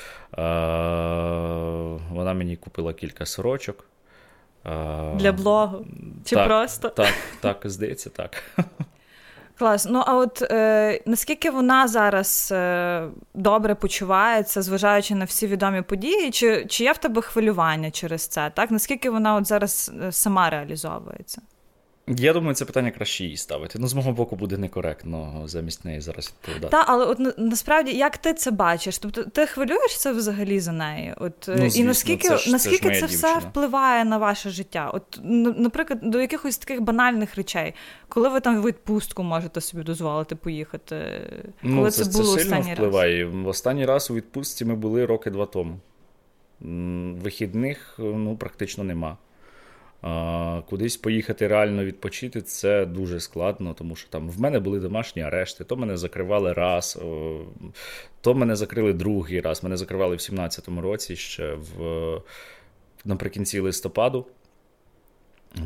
[2.11, 3.85] Вона мені купила кілька сорочок.
[5.15, 5.85] Для блогу?
[6.25, 6.89] Чи так, просто?
[6.89, 8.43] Так, так, здається, так.
[9.57, 9.87] Клас.
[9.89, 16.31] Ну а от е, наскільки вона зараз е, добре почувається, зважаючи на всі відомі події,
[16.31, 18.51] чи чи є в тебе хвилювання через це?
[18.55, 21.41] Так наскільки вона от зараз е, сама реалізовується?
[22.07, 23.79] Я думаю, це питання краще їй ставити.
[23.79, 26.71] Ну, з мого боку, буде некоректно замість неї зараз відповідати.
[26.71, 28.97] Так, але от насправді як ти це бачиш?
[28.97, 31.13] Тобто ти хвилюєшся взагалі за неї?
[31.17, 34.91] От ну, звісно, І наскільки це ж, наскільки це, це все впливає на ваше життя?
[34.93, 35.19] От,
[35.57, 37.73] наприклад, до якихось таких банальних речей,
[38.09, 40.95] коли ви там в відпустку можете собі дозволити поїхати?
[41.61, 43.25] Коли ну, це, це було це сильно останній впливає.
[43.25, 43.33] раз?
[43.33, 45.79] В останній раз у відпустці ми були роки два тому.
[47.23, 49.17] Вихідних ну, практично нема.
[50.69, 55.63] Кудись поїхати реально відпочити це дуже складно, тому що там в мене були домашні арешти,
[55.63, 56.99] то мене закривали раз,
[58.21, 59.63] то мене закрили другий раз.
[59.63, 62.21] Мене закривали в 17-му році ще в,
[63.05, 64.25] наприкінці листопаду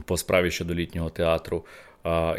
[0.05, 1.65] по справі щодо літнього театру.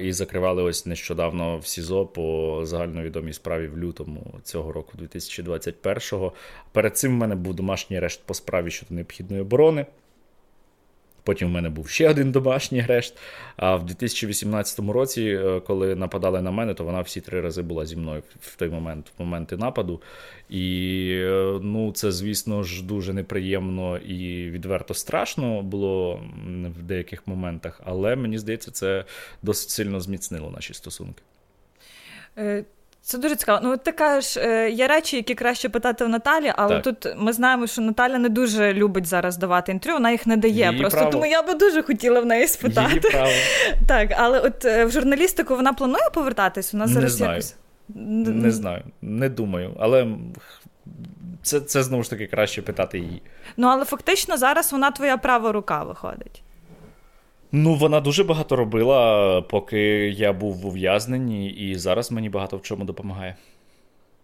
[0.00, 6.32] І закривали ось нещодавно в СІЗО по загальновідомій справі в лютому цього року, 2021-го.
[6.72, 9.86] Перед цим в мене був домашній арешт по справі щодо необхідної оборони.
[11.24, 13.18] Потім в мене був ще один домашній грешт.
[13.56, 17.86] А в 2018 році, е, коли нападали на мене, то вона всі три рази була
[17.86, 20.02] зі мною в той момент, в моменти нападу.
[20.50, 26.22] І е, ну, це, звісно ж, дуже неприємно і відверто страшно було
[26.78, 29.04] в деяких моментах, але мені здається, це
[29.42, 31.22] досить сильно зміцнило наші стосунки.
[33.04, 33.60] Це дуже цікаво.
[33.62, 34.36] Ну, ти кажеш,
[34.72, 36.82] є речі, які краще питати в Наталі, але так.
[36.82, 40.66] тут ми знаємо, що Наталя не дуже любить зараз давати інтерв'ю, вона їх не дає.
[40.66, 41.12] Її просто право.
[41.12, 42.88] тому я би дуже хотіла в неї спитати.
[42.88, 43.30] Її право.
[43.88, 46.72] Так, але от е, в журналістику вона планує повертатись?
[46.72, 47.32] Вона зараз не знаю.
[47.32, 47.54] якось.
[47.94, 49.76] Не знаю, не думаю.
[49.80, 50.06] Але
[51.42, 53.22] це, це знову ж таки краще питати її.
[53.56, 56.42] Ну, але фактично зараз вона твоя права рука виходить.
[57.52, 59.80] Ну, вона дуже багато робила, поки
[60.10, 63.36] я був в ув'язненні, і зараз мені багато в чому допомагає.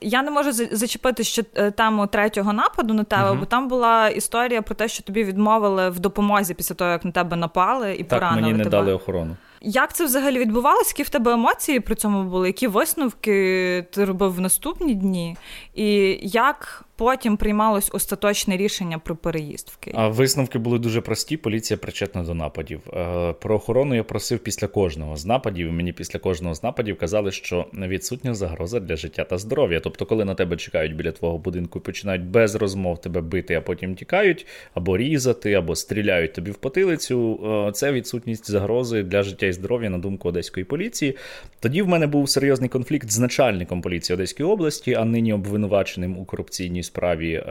[0.01, 3.41] Я не можу зачепити ще тему третього нападу на тебе, uh-huh.
[3.41, 7.11] бо там була історія про те, що тобі відмовили в допомозі після того, як на
[7.11, 8.71] тебе напали і так, поранили мені не тебе.
[8.71, 9.37] дали охорону.
[9.61, 10.91] Як це взагалі відбувалося?
[10.91, 12.47] Які в тебе емоції при цьому були?
[12.47, 15.37] Які висновки ти робив в наступні дні?
[15.75, 19.97] І як потім приймалось остаточне рішення про переїзд в Київ?
[19.99, 21.37] А висновки були дуже прості.
[21.37, 22.81] Поліція причетна до нападів.
[22.93, 25.73] Е, про охорону я просив після кожного з нападів.
[25.73, 29.81] Мені після кожного з нападів казали, що відсутня загроза для життя та здоров'я.
[29.81, 33.95] Тобто, коли на тебе чекають біля твого будинку починають без розмов тебе бити, а потім
[33.95, 37.41] тікають, або різати, або стріляють тобі в потилицю.
[37.69, 41.17] Е, це відсутність загрози для життя і здоров'я на думку одеської поліції.
[41.61, 46.25] Тоді в мене був серйозний конфлікт з начальником поліції Одеської області, а нині обвинуваченим у
[46.25, 47.43] корупційній справі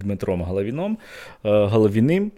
[0.00, 0.98] Дмитром Головіном.
[1.42, 2.30] Головіним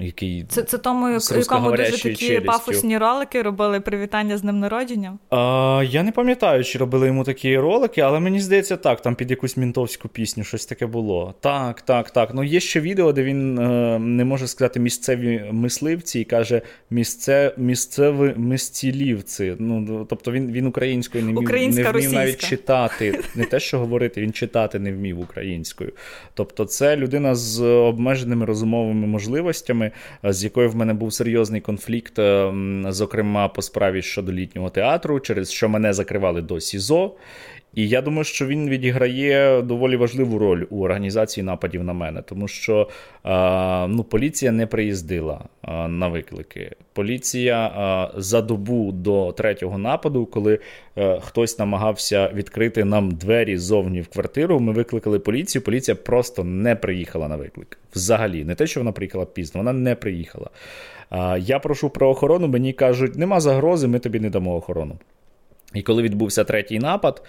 [0.00, 5.18] який Це це тому, якому дуже такі пафосні ролики робили привітання з ним народження?
[5.30, 9.30] А, Я не пам'ятаю, чи робили йому такі ролики, але мені здається, так, там під
[9.30, 11.34] якусь мінтовську пісню щось таке було.
[11.40, 12.34] Так, так, так.
[12.34, 17.52] Ну є ще відео, де він е, не може сказати місцеві мисливці і каже місце,
[17.56, 19.56] місцеві мисцілівці.
[19.58, 23.20] Ну, Тобто він він українською не вмів, не вмів навіть читати.
[23.34, 25.92] Не те, що говорити, він читати не вмів українською.
[26.34, 29.90] Тобто, це людина з обмеженими розумовими можливостями можливостями,
[30.24, 32.52] е, з якою в мене був серйозний конфлікт, е,
[32.88, 37.14] зокрема по справі щодо літнього театру, через що мене закривали до СІЗО.
[37.76, 42.48] І я думаю, що він відіграє доволі важливу роль у організації нападів на мене, тому
[42.48, 42.88] що
[43.88, 45.44] ну, поліція не приїздила
[45.88, 46.72] на виклики.
[46.92, 50.58] Поліція за добу до третього нападу, коли
[50.98, 55.62] е, хтось намагався відкрити нам двері ззовні в квартиру, ми викликали поліцію.
[55.62, 57.78] Поліція просто не приїхала на виклик.
[57.94, 60.50] Взагалі, не те, що вона приїхала пізно, вона не приїхала.
[61.38, 64.98] Я прошу про охорону, мені кажуть, нема загрози, ми тобі не дамо охорону.
[65.74, 67.22] І коли відбувся третій напад,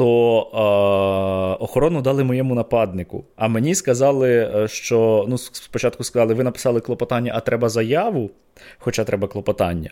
[0.00, 3.24] то е, охорону дали моєму нападнику.
[3.36, 8.30] А мені сказали, е, що ну, спочатку сказали, ви написали клопотання, а треба заяву,
[8.78, 9.90] хоча треба клопотання.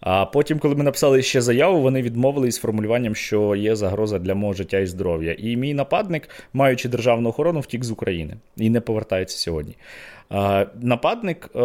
[0.00, 4.34] А потім, коли ми написали ще заяву, вони відмовили із формулюванням, що є загроза для
[4.34, 5.36] мого життя і здоров'я.
[5.38, 9.76] І мій нападник, маючи державну охорону, втік з України і не повертається сьогодні.
[10.32, 11.58] Е, нападник, е,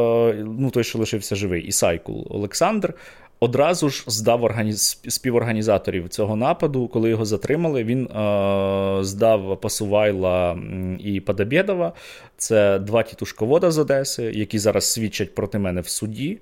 [0.60, 2.94] ну той, що лишився живий, Ісайкул Олександр.
[3.40, 5.02] Одразу ж здав організ...
[5.08, 7.84] співорганізаторів цього нападу, коли його затримали.
[7.84, 9.04] Він е...
[9.04, 10.58] здав Пасувайла
[11.00, 11.94] і Падабєдова.
[12.38, 16.40] Це два тітушковода з Одеси, які зараз свідчать проти мене в суді.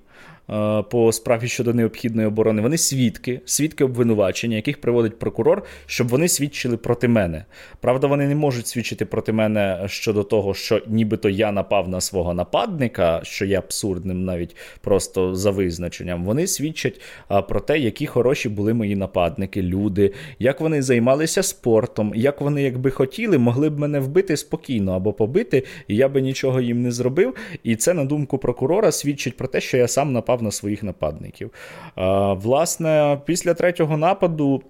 [0.50, 2.62] Е, по справі щодо необхідної оборони.
[2.62, 7.44] Вони свідки, свідки обвинувачення, яких приводить прокурор, щоб вони свідчили проти мене.
[7.80, 12.34] Правда, вони не можуть свідчити проти мене щодо того, що нібито я напав на свого
[12.34, 16.24] нападника, що є абсурдним навіть просто за визначенням.
[16.24, 17.00] Вони свідчать
[17.48, 22.90] про те, які хороші були мої нападники, люди, як вони займалися спортом, як вони, якби
[22.90, 27.34] хотіли, могли б мене вбити спокійно або побити, і я би нічого їм не зробив.
[27.62, 31.50] І це, на думку прокурора, свідчить про те, що я сам напав на своїх нападників.
[32.36, 34.62] Власне, після третього нападу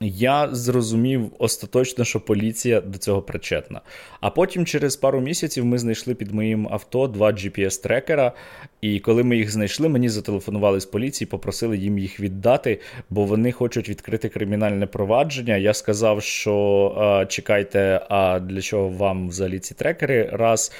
[0.00, 3.80] я зрозумів остаточно, що поліція до цього причетна.
[4.20, 8.32] А потім, через пару місяців, ми знайшли під моїм авто два GPS-трекера.
[8.80, 12.80] І коли ми їх знайшли, мені зателефонували з поліції, попросили їм їх віддати,
[13.10, 15.56] бо вони хочуть відкрити кримінальне провадження.
[15.56, 20.30] Я сказав, що чекайте, а для чого вам взагалі ці трекери?
[20.32, 20.72] Раз,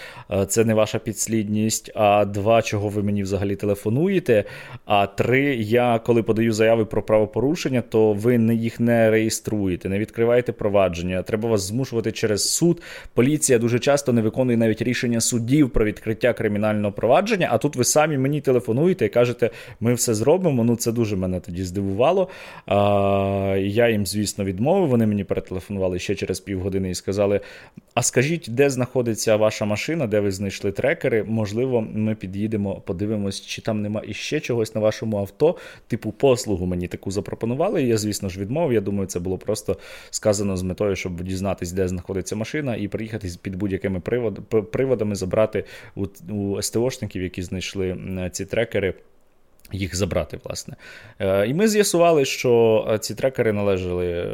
[0.49, 1.91] це не ваша підслідність.
[1.95, 4.45] А два, чого ви мені взагалі телефонуєте?
[4.85, 9.99] А три, я коли подаю заяви про правопорушення, то ви не їх не реєструєте, не
[9.99, 12.83] відкриваєте провадження, треба вас змушувати через суд.
[13.15, 17.49] Поліція дуже часто не виконує навіть рішення судів про відкриття кримінального провадження.
[17.53, 19.51] А тут ви самі мені телефонуєте і кажете,
[19.81, 20.65] ми все зробимо.
[20.65, 22.29] Ну це дуже мене тоді здивувало.
[22.67, 24.89] А, Я їм, звісно, відмовив.
[24.89, 27.41] Вони мені перетелефонували ще через півгодини і сказали:
[27.95, 31.25] А скажіть, де знаходиться ваша машина, де ви знайшли трекери?
[31.25, 35.57] Можливо, ми під'їдемо, подивимось, чи там нема іще чогось на вашому авто.
[35.87, 37.83] Типу послугу мені таку запропонували.
[37.83, 38.73] І я, звісно ж, відмовив.
[38.73, 39.77] Я думаю, думаю, це було просто
[40.11, 44.01] сказано з метою, щоб дізнатись, де знаходиться машина, і приїхати під будь-якими
[44.73, 45.65] приводами забрати
[46.29, 47.97] у, СТОшників, які знайшли
[48.33, 48.95] ці трекери.
[49.73, 50.77] Їх забрати, власне.
[51.19, 54.27] Е, і ми з'ясували, що ці трекери належали е,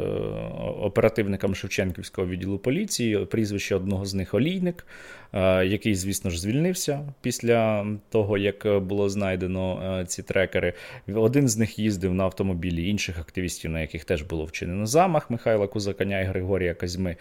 [0.81, 4.85] оперативникам Шевченківського відділу поліції, прізвище одного з них Олійник.
[5.33, 10.73] Е, який, звісно ж, звільнився після того, як було знайдено е, ці трекери.
[11.15, 15.67] Один з них їздив на автомобілі інших активістів, на яких теж було вчинено замах Михайла
[15.67, 17.15] Кузаканя і Григорія Казьми.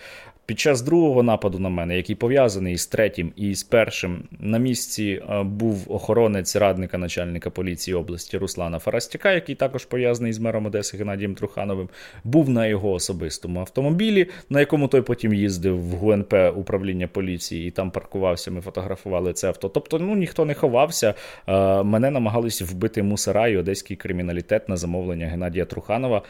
[0.46, 5.22] Під час другого нападу на мене, який пов'язаний з третім і з першим, на місці
[5.30, 10.96] е, був охоронець радника начальника поліції області Руслана Фарастяка, який також пов'язаний з мером Одеси
[10.96, 11.88] Геннадієм Трухановим,
[12.24, 17.70] був на його особистому автомобілі, на якому той потім їздив в ГУНП управління поліції і
[17.70, 18.50] там паркувався.
[18.50, 19.68] Ми фотографували це авто.
[19.68, 21.14] Тобто, ну ніхто не ховався.
[21.46, 26.22] Е, мене намагались вбити мусора і одеський криміналітет на замовлення Геннадія Труханова.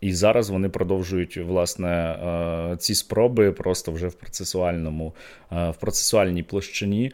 [0.00, 5.14] І зараз вони продовжують власне е, ці спроби просто вже в процесуальному,
[5.52, 7.12] е, в процесуальній площині.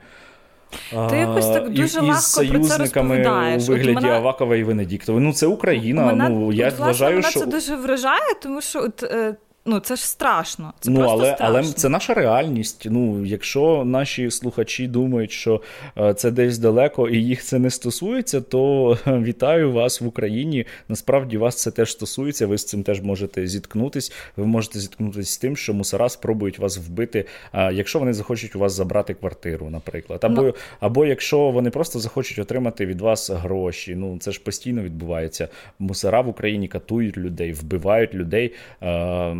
[1.10, 4.10] Ти якось так дуже і, легко союзниками про це у вигляді мене...
[4.10, 5.20] Авакова і Венедіктова.
[5.20, 6.06] Ну це Україна.
[6.06, 9.04] Мене, ну я от, вважаю, власне, що це дуже вражає, тому що от.
[9.66, 9.70] Е...
[9.70, 10.72] ну це ж страшно.
[10.80, 11.58] Це ну, просто але, страшно.
[11.58, 12.86] але це наша реальність.
[12.90, 15.60] Ну, якщо наші слухачі думають, що
[15.98, 20.66] е, це десь далеко і їх це не стосується, то вітаю вас в Україні.
[20.88, 22.46] Насправді вас це теж стосується.
[22.46, 24.12] Ви з цим теж можете зіткнутись.
[24.36, 28.72] Ви можете зіткнутися з тим, що мусора спробують вас вбити, якщо вони захочуть у вас
[28.72, 33.94] забрати квартиру, наприклад, або ну, або якщо вони просто захочуть отримати від вас гроші.
[33.94, 35.48] Ну це ж постійно відбувається.
[35.78, 39.34] Мусора в Україні катують людей, вбивають людей е,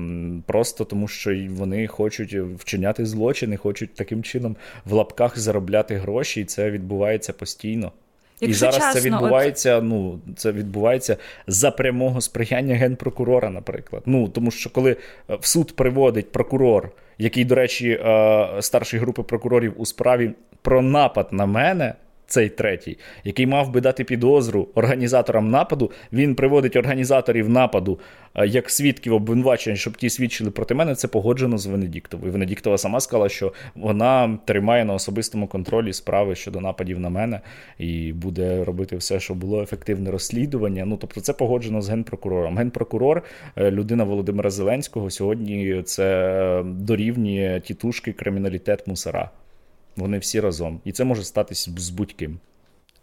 [0.47, 6.45] просто тому, що вони хочуть вчиняти злочини, хочуть таким чином в лапках заробляти гроші, і
[6.45, 7.93] це відбувається постійно.
[8.41, 9.77] Якщо і зараз чесно, це відбувається.
[9.77, 9.85] От...
[9.85, 14.03] Ну це відбувається за прямого сприяння генпрокурора, наприклад.
[14.07, 14.97] Ну тому що коли
[15.31, 20.31] е, в суд приводить прокурор, який, до речі, е, старшої групи прокурорів у справі
[20.63, 21.95] про напад на мене
[22.27, 25.91] цей третій, який мав би дати підозру організаторам нападу.
[26.13, 27.99] Він приводить організаторів нападу
[28.35, 30.95] е, як свідків обвинувачення, щоб ті свідчили проти мене.
[30.95, 32.33] Це погоджено з Венедіктовою.
[32.33, 37.41] Венедіктова сама сказала, що вона тримає на особистому контролі справи щодо нападів на мене
[37.79, 40.85] і буде робити все, щоб було ефективне розслідування.
[40.85, 42.59] Ну тобто, це погоджено з генпрокурором.
[42.59, 43.23] Генпрокурор,
[43.57, 49.31] е, людина Володимира Зеленського, сьогодні це дорівнює тітушки криміналітет мусора.
[49.97, 50.81] Вони всі разом.
[50.85, 52.39] І це може статись з будь-ким.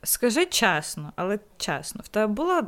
[0.04, 2.68] Скажи чесно, але чесно, в тебе була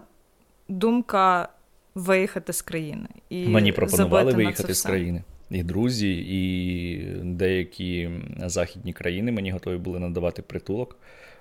[0.67, 1.49] думка
[1.95, 3.07] виїхати з країни?
[3.29, 5.23] І Мені пропонували виїхати з країни.
[5.49, 8.09] І друзі, і деякі
[8.45, 10.97] західні країни мені готові були надавати притулок.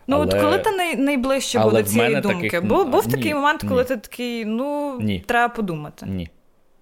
[0.07, 0.25] Ну, але...
[0.25, 0.97] от коли ти най...
[0.97, 2.49] найближче але до цієї думки?
[2.51, 2.65] Таких...
[2.65, 3.89] Був, був такий момент, коли ні.
[3.89, 5.25] ти такий, ну, ні.
[5.27, 6.07] треба подумати.
[6.07, 6.31] Ні.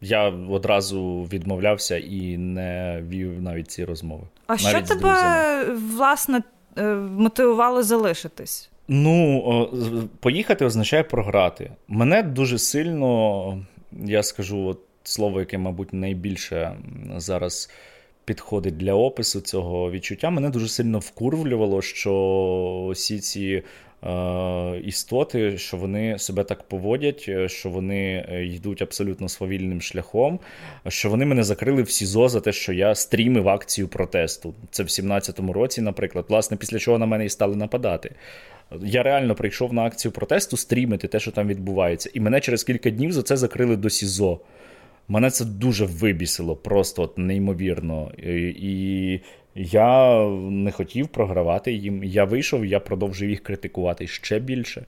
[0.03, 4.25] Я одразу відмовлявся і не вів навіть ці розмови.
[4.47, 6.43] А навіть що тебе власне
[6.79, 8.71] е, мотивувало залишитись?
[8.89, 9.69] Ну,
[10.21, 11.71] поїхати означає програти.
[11.89, 13.59] Мене дуже сильно,
[14.05, 16.77] я скажу от слово, яке, мабуть, найбільше
[17.17, 17.71] зараз
[18.25, 20.31] підходить для опису цього відчуття.
[20.31, 23.63] Мене дуже сильно вкурвлювало, що всі ці
[24.85, 30.41] істоти, що вони себе так поводять, е, що вони е, йдуть абсолютно свавільним шляхом,
[30.89, 34.55] що вони мене закрили в СІЗО за те, що я стрімив акцію протесту.
[34.71, 38.11] Це в 17-му році, наприклад, власне, після чого на мене і стали нападати.
[38.83, 42.91] Я реально прийшов на акцію протесту стрімити те, що там відбувається, і мене через кілька
[42.91, 44.41] днів за це закрили до СІЗО.
[45.09, 48.11] Мене це дуже вибісило, просто от неймовірно.
[48.17, 49.21] І
[49.55, 52.05] я не хотів програвати їм.
[52.05, 54.85] Я вийшов, я продовжив їх критикувати ще більше.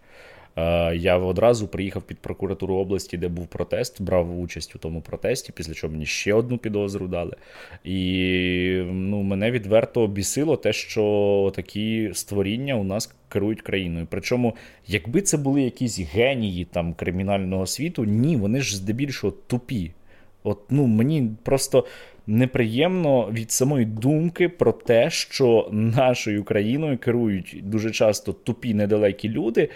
[0.56, 5.52] Е, я одразу приїхав під прокуратуру області, де був протест, брав участь у тому протесті,
[5.52, 7.36] після чого мені ще одну підозру дали.
[7.84, 14.06] І ну, мене відверто бісило те, що такі створіння у нас керують країною.
[14.10, 14.54] Причому,
[14.86, 19.90] якби це були якісь генії там кримінального світу, ні, вони ж здебільшого тупі.
[20.42, 21.86] От ну мені просто
[22.26, 29.68] неприємно від самої думки про те, що нашою країною керують дуже часто тупі недалекі люди.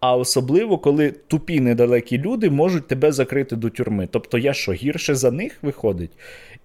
[0.00, 4.08] А особливо, коли тупі недалекі люди можуть тебе закрити до тюрми.
[4.10, 6.10] Тобто я що гірше за них виходить?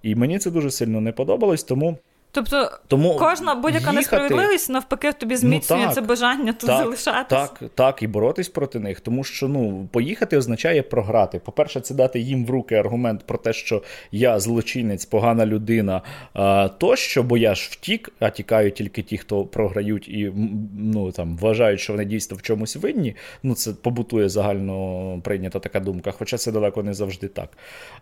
[0.04, 1.98] І мені це дуже сильно не подобалось, тому.
[2.36, 3.96] Тобто Тому кожна будь-яка їхати...
[3.96, 7.48] несправедливість навпаки тобі зміцнює ну, так, це бажання тут так, залишатися.
[7.48, 9.00] Так, так, і боротись проти них.
[9.00, 11.40] Тому що ну, поїхати означає програти.
[11.40, 16.02] По-перше, це дати їм в руки аргумент про те, що я злочинець, погана людина
[16.34, 20.32] а, тощо, бо я ж втік, а тікають тільки ті, хто програють і
[20.78, 23.16] ну, там, вважають, що вони дійсно в чомусь винні.
[23.44, 27.50] Ну, Це побутує загально прийнята така думка, хоча це далеко не завжди так.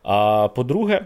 [0.04, 1.06] А по-друге,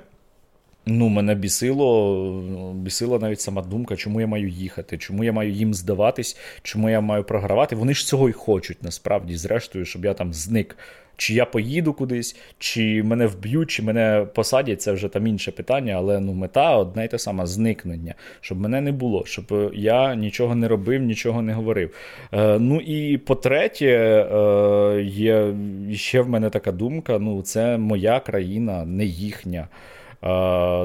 [0.87, 5.73] Ну, мене бісило, бісила навіть сама думка, чому я маю їхати, чому я маю їм
[5.73, 7.75] здаватись, чому я маю програвати.
[7.75, 10.77] Вони ж цього й хочуть насправді, зрештою, щоб я там зник.
[11.17, 15.93] Чи я поїду кудись, чи мене вб'ють, чи мене посадять, це вже там інше питання,
[15.93, 20.55] але ну мета одна й та сама зникнення, щоб мене не було, щоб я нічого
[20.55, 21.95] не робив, нічого не говорив.
[22.33, 25.53] Е, Ну і по-третє, е, є
[25.93, 29.67] ще в мене така думка: ну, це моя країна, не їхня.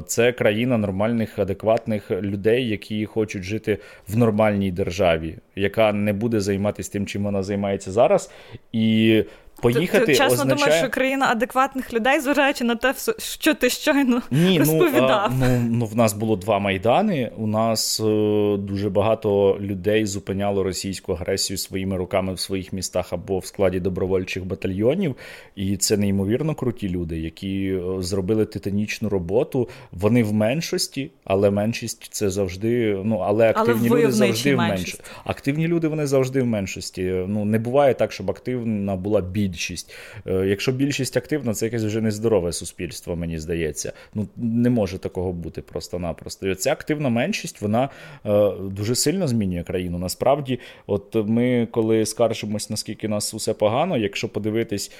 [0.06, 3.78] Це країна нормальних, адекватних людей, які хочуть жити
[4.08, 8.30] в нормальній державі, яка не буде займатися тим, чим вона займається зараз.
[8.72, 9.24] І
[9.60, 10.56] Поїхати ти, ти чесно означає...
[10.56, 15.32] думаєш, що країна адекватних людей, зважаючи на те, що ти щойно Ні, розповідав?
[15.38, 17.30] Ну, ну, ну в нас було два майдани.
[17.36, 23.38] У нас е, дуже багато людей зупиняло російську агресію своїми руками в своїх містах або
[23.38, 25.16] в складі добровольчих батальйонів.
[25.56, 29.68] І це неймовірно круті люди, які е, зробили титанічну роботу.
[29.92, 33.00] Вони в меншості, але меншість це завжди.
[33.04, 35.02] Ну але активні але люди завжди в меншості.
[35.24, 37.02] Активні люди вони завжди в меншості.
[37.28, 39.94] Ну не буває так, щоб активна була більшість більшість.
[40.26, 43.92] Е, якщо більшість активна, це якесь вже нездорове суспільство, мені здається.
[44.14, 46.48] Ну не може такого бути просто-напросто.
[46.48, 47.88] І Ця активна меншість вона
[48.26, 49.98] е, дуже сильно змінює країну.
[49.98, 54.92] Насправді, от ми коли скаржимось, наскільки нас усе погано, якщо подивитись,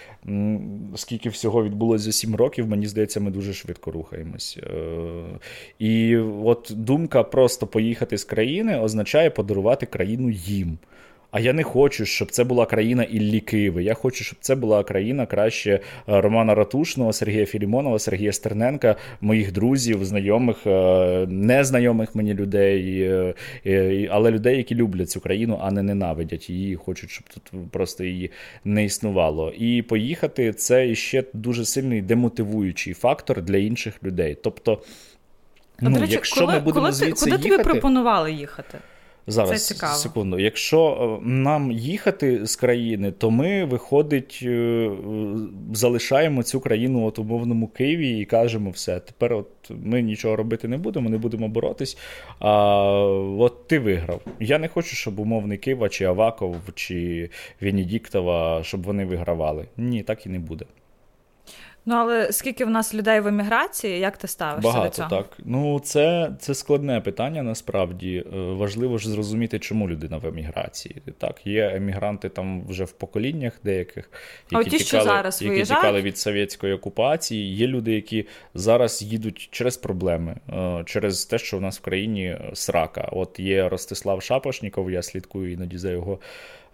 [0.97, 4.59] скільки всього відбулося за сім років, мені здається, ми дуже швидко рухаємось.
[5.79, 10.79] І от думка просто поїхати з країни означає подарувати країну їм.
[11.31, 13.85] А я не хочу, щоб це була країна Іллі Києви.
[13.85, 19.53] Я хочу, щоб це була країна краще е, Романа Ратушного, Сергія Філімонова, Сергія Стерненка, моїх
[19.53, 23.03] друзів, знайомих, е, незнайомих мені людей,
[23.67, 28.05] е, але людей, які люблять цю країну, а не ненавидять її, хочуть, щоб тут просто
[28.05, 28.31] її
[28.65, 29.53] не існувало.
[29.59, 34.37] І поїхати це ще дуже сильний демотивуючий фактор для інших людей.
[34.43, 34.83] Тобто,
[35.81, 37.49] ну, речі, якщо коли, ми будемо коли звідси куди їхати...
[37.49, 38.79] тобі пропонували їхати?
[39.31, 39.95] Зараз Це цікаво.
[39.95, 40.39] секунду.
[40.39, 44.91] Якщо е, нам їхати з країни, то ми, виходить, е,
[45.73, 50.77] залишаємо цю країну от умовному Києві і кажемо, все, тепер от ми нічого робити не
[50.77, 51.99] будемо, не будемо боротись.
[52.39, 52.55] А
[53.39, 54.21] от ти виграв.
[54.41, 59.65] Я не хочу, щоб умовний Кива, чи Аваков, чи Венедіктова, щоб вони вигравали.
[59.77, 60.65] Ні, так і не буде.
[61.87, 65.09] Ну, але скільки в нас людей в еміграції, як ти ставишся Багато, до цього?
[65.09, 65.39] так.
[65.45, 68.25] Ну, це це складне питання насправді.
[68.35, 71.03] Е, важливо ж зрозуміти, чому людина в еміграції.
[71.19, 74.11] Так, є емігранти там вже в поколіннях деяких,
[74.51, 77.57] які, ті, тікали, зараз які тікали від совєтської окупації.
[77.57, 82.37] Є люди, які зараз їдуть через проблеми, е, через те, що в нас в країні
[82.53, 83.09] срака.
[83.13, 86.19] От є Ростислав Шапошніков, я слідкую іноді за його.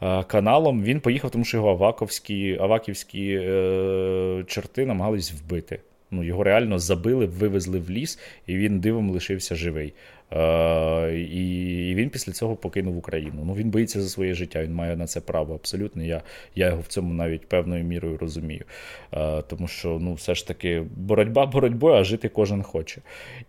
[0.03, 0.83] Е, каналом.
[0.83, 5.81] Він поїхав, тому що його аваковські аваківські е, черти намагались вбити.
[6.11, 9.95] Ну, Його реально забили, вивезли в ліс, і він дивом лишився живий.
[10.33, 13.43] Е, І він після цього покинув Україну.
[13.45, 16.03] Ну він боїться за своє життя, він має на це право абсолютно.
[16.03, 16.23] Я
[16.55, 18.65] я його в цьому навіть певною мірою розумію.
[19.13, 23.01] Е, Тому що ну, все ж таки боротьба боротьбою, а жити кожен хоче.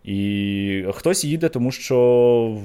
[0.03, 1.95] І хтось їде, тому що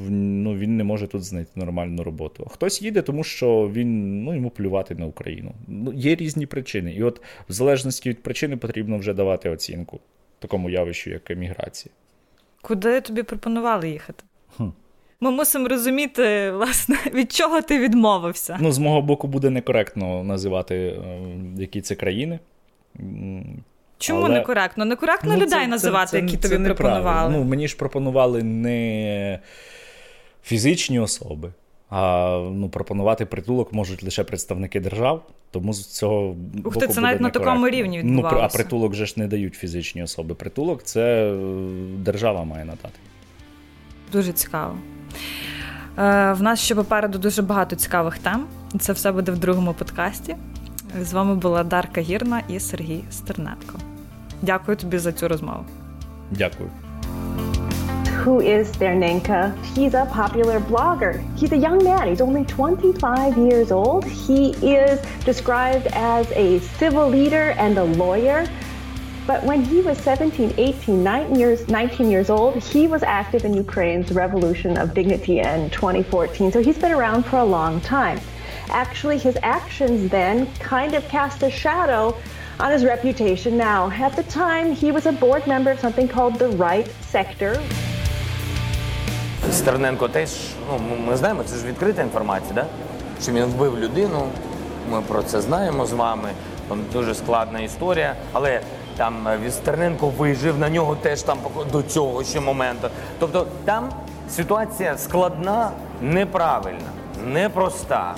[0.08, 2.48] ну, він не може тут знайти нормальну роботу.
[2.50, 5.52] Хтось їде, тому що він ну, йому плювати на Україну.
[5.68, 6.92] Ну, Є різні причини.
[6.92, 10.00] І от в залежності від причини потрібно вже давати оцінку
[10.38, 11.92] такому явищу, як еміграція.
[12.62, 14.24] Куди тобі пропонували їхати?
[14.56, 14.68] Хм.
[15.20, 18.58] Ми мусимо розуміти, власне, від чого ти відмовився.
[18.60, 21.20] Ну, з мого боку, буде некоректно називати, е,
[21.56, 22.38] які це країни.
[23.98, 24.34] Чому Але...
[24.34, 24.84] некоректно?
[24.84, 27.32] Некоректно ну, людей це, називати, це, які це, тобі пропонували.
[27.32, 29.38] Ну, Мені ж пропонували не
[30.44, 31.52] фізичні особи,
[31.94, 35.22] а ну, пропонувати притулок можуть лише представники держав.
[35.50, 38.36] Тому з цього Ух ти, це навіть на такому рівні відбувалося.
[38.36, 40.34] Ну, а притулок вже ж не дають фізичні особи.
[40.34, 41.36] Притулок це е,
[41.98, 42.98] держава має надати.
[44.12, 44.76] Дуже цікаво.
[45.98, 48.46] Е, В нас ще попереду дуже багато цікавих тем.
[48.80, 50.36] Це все буде в другому подкасті.
[51.00, 53.78] З вами була Дарка Гірна і Сергій Стерненко.
[54.42, 55.64] Дякую тобі за цю розмову.
[56.30, 56.70] Дякую.
[58.22, 59.52] Who is Sternenka?
[59.74, 61.20] He's a popular blogger.
[61.36, 62.06] He's a young man.
[62.06, 64.04] He's only 25 years old.
[64.04, 68.46] He is described as a civil leader and a lawyer.
[69.26, 73.54] But when he was 17, 18, 19 years, 19 years old, he was active in
[73.54, 76.52] Ukraine's Revolution of Dignity in 2014.
[76.52, 78.20] So he's been around for a long time.
[78.68, 82.16] Actually, his actions then kind of cast a shadow
[82.60, 83.90] on his reputation now.
[83.90, 87.60] At the time, he was a board member of something called the Right Sector.
[89.50, 90.30] Стерненко теж,
[90.70, 92.66] ну ми знаємо, це ж відкрита інформація, да?
[93.22, 94.26] що він вбив людину.
[94.90, 96.28] Ми про це знаємо з вами.
[96.68, 98.60] Там дуже складна історія, але
[98.96, 101.38] там е, від Стерненко вижив на нього теж там
[101.72, 102.88] до цього ще моменту.
[103.18, 103.88] Тобто там
[104.30, 105.70] ситуація складна,
[106.02, 106.90] неправильна,
[107.26, 108.14] непроста,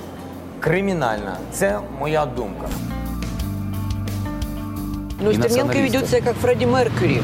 [0.61, 1.37] кримінальна.
[1.53, 2.69] Це моя думка.
[5.21, 7.21] Ну, Стерненко ведет себя как Фредди Меркьюри.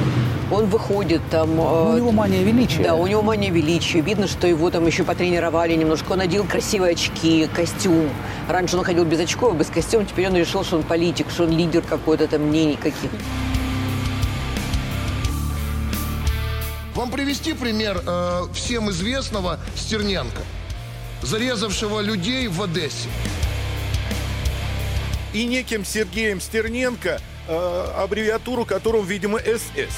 [0.51, 1.55] Он выходит там...
[1.55, 2.83] Ну, у него мания величия.
[2.83, 4.01] Да, у него мания величия.
[4.01, 6.13] Видно, что его там еще потренировали немножко.
[6.13, 8.11] Он надел красивые очки, костюм.
[8.49, 10.05] Раньше он ходил без очков, без костюма.
[10.05, 13.11] Теперь он решил, что он политик, что он лидер какой-то там мнений каких
[16.95, 20.43] Вам привести пример э, всем известного Стерненко,
[21.23, 23.09] зарезавшего людей в Одессе.
[25.33, 29.97] И неким Сергеем Стерненко, э, аббревиатуру которого, видимо, СС.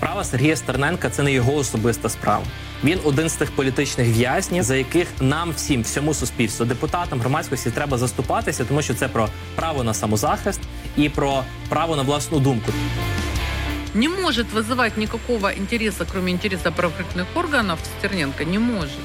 [0.00, 2.44] Справа Сергія Стерненка це не його особиста справа.
[2.84, 7.98] Він один з тих політичних в'язнів, за яких нам всім, всьому суспільству, депутатам громадськості треба
[7.98, 10.60] заступатися, тому що це про право на самозахист
[10.96, 12.72] і про право на власну думку.
[13.94, 19.00] Не может вызывать никакого интереса, кроме интереса правоохранительных органов, Стерненко не может.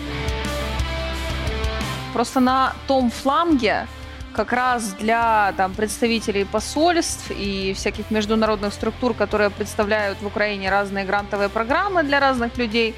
[2.14, 3.88] Просто на том фланге
[4.36, 11.06] как раз для там, представителей посольств и всяких международных структур, которые представляют в Украине разные
[11.06, 12.96] грантовые программы для разных людей,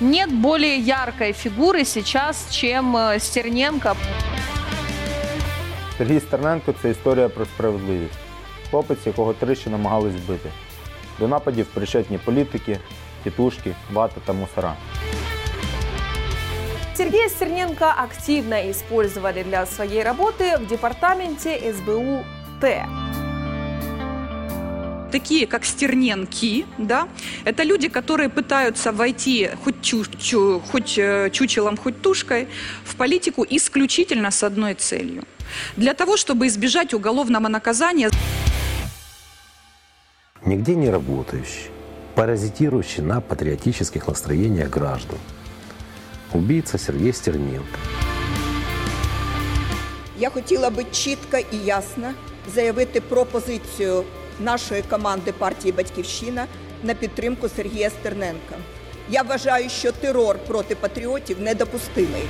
[0.00, 3.96] нет более яркой фигуры сейчас, чем э, Стерненко.
[5.98, 8.18] Сергій Стерненко це історія про справедливість.
[8.70, 10.50] Хлопець, якого тричі намагались вбити.
[11.18, 12.78] До нападів причетні політики,
[13.24, 14.74] тітушки, вата та мусора.
[17.01, 22.23] Сергея Стерненко активно использовали для своей работы в департаменте СБУ
[22.61, 22.85] Т.
[25.11, 27.07] такие как Стерненки, да,
[27.43, 32.47] это люди, которые пытаются войти хоть, чу- чу- хоть э, чучелом, хоть тушкой
[32.85, 35.23] в политику исключительно с одной целью.
[35.77, 38.11] Для того, чтобы избежать уголовного наказания.
[40.45, 41.71] нигде не работающий,
[42.13, 45.17] паразитирующий на патриотических настроениях граждан.
[46.33, 47.65] Убийца Сергей Стерненко.
[50.17, 52.13] Я хотіла би чітко і ясно
[52.55, 54.03] заявити про позицію
[54.39, 56.45] нашої команди партії Батьківщина
[56.83, 58.55] на підтримку Сергія Стерненка.
[59.09, 62.23] Я вважаю, що терор проти патріотів недопустимий.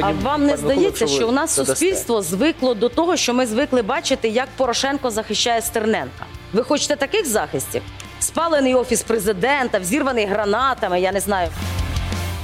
[0.00, 4.28] А вам не здається, що у нас суспільство звикло до того, що ми звикли бачити,
[4.28, 6.26] як Порошенко захищає Стерненка?
[6.52, 7.82] Ви хочете таких захистів?
[8.20, 11.48] Спалений офіс президента, взірваний гранатами, я не знаю.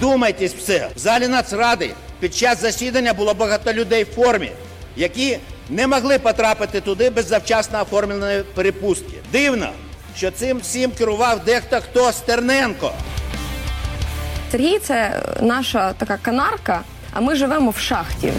[0.00, 0.88] Думайтесь все.
[0.96, 4.50] В залі Нацради під час засідання було багато людей в формі,
[4.96, 5.38] які
[5.70, 9.14] не могли потрапити туди без завчасно оформленої перепустки.
[9.32, 9.68] Дивно,
[10.16, 12.92] що цим всім керував дехто хто Стерненко.
[14.50, 16.80] Сергій це наша така канарка,
[17.12, 18.32] а ми живемо в шахті.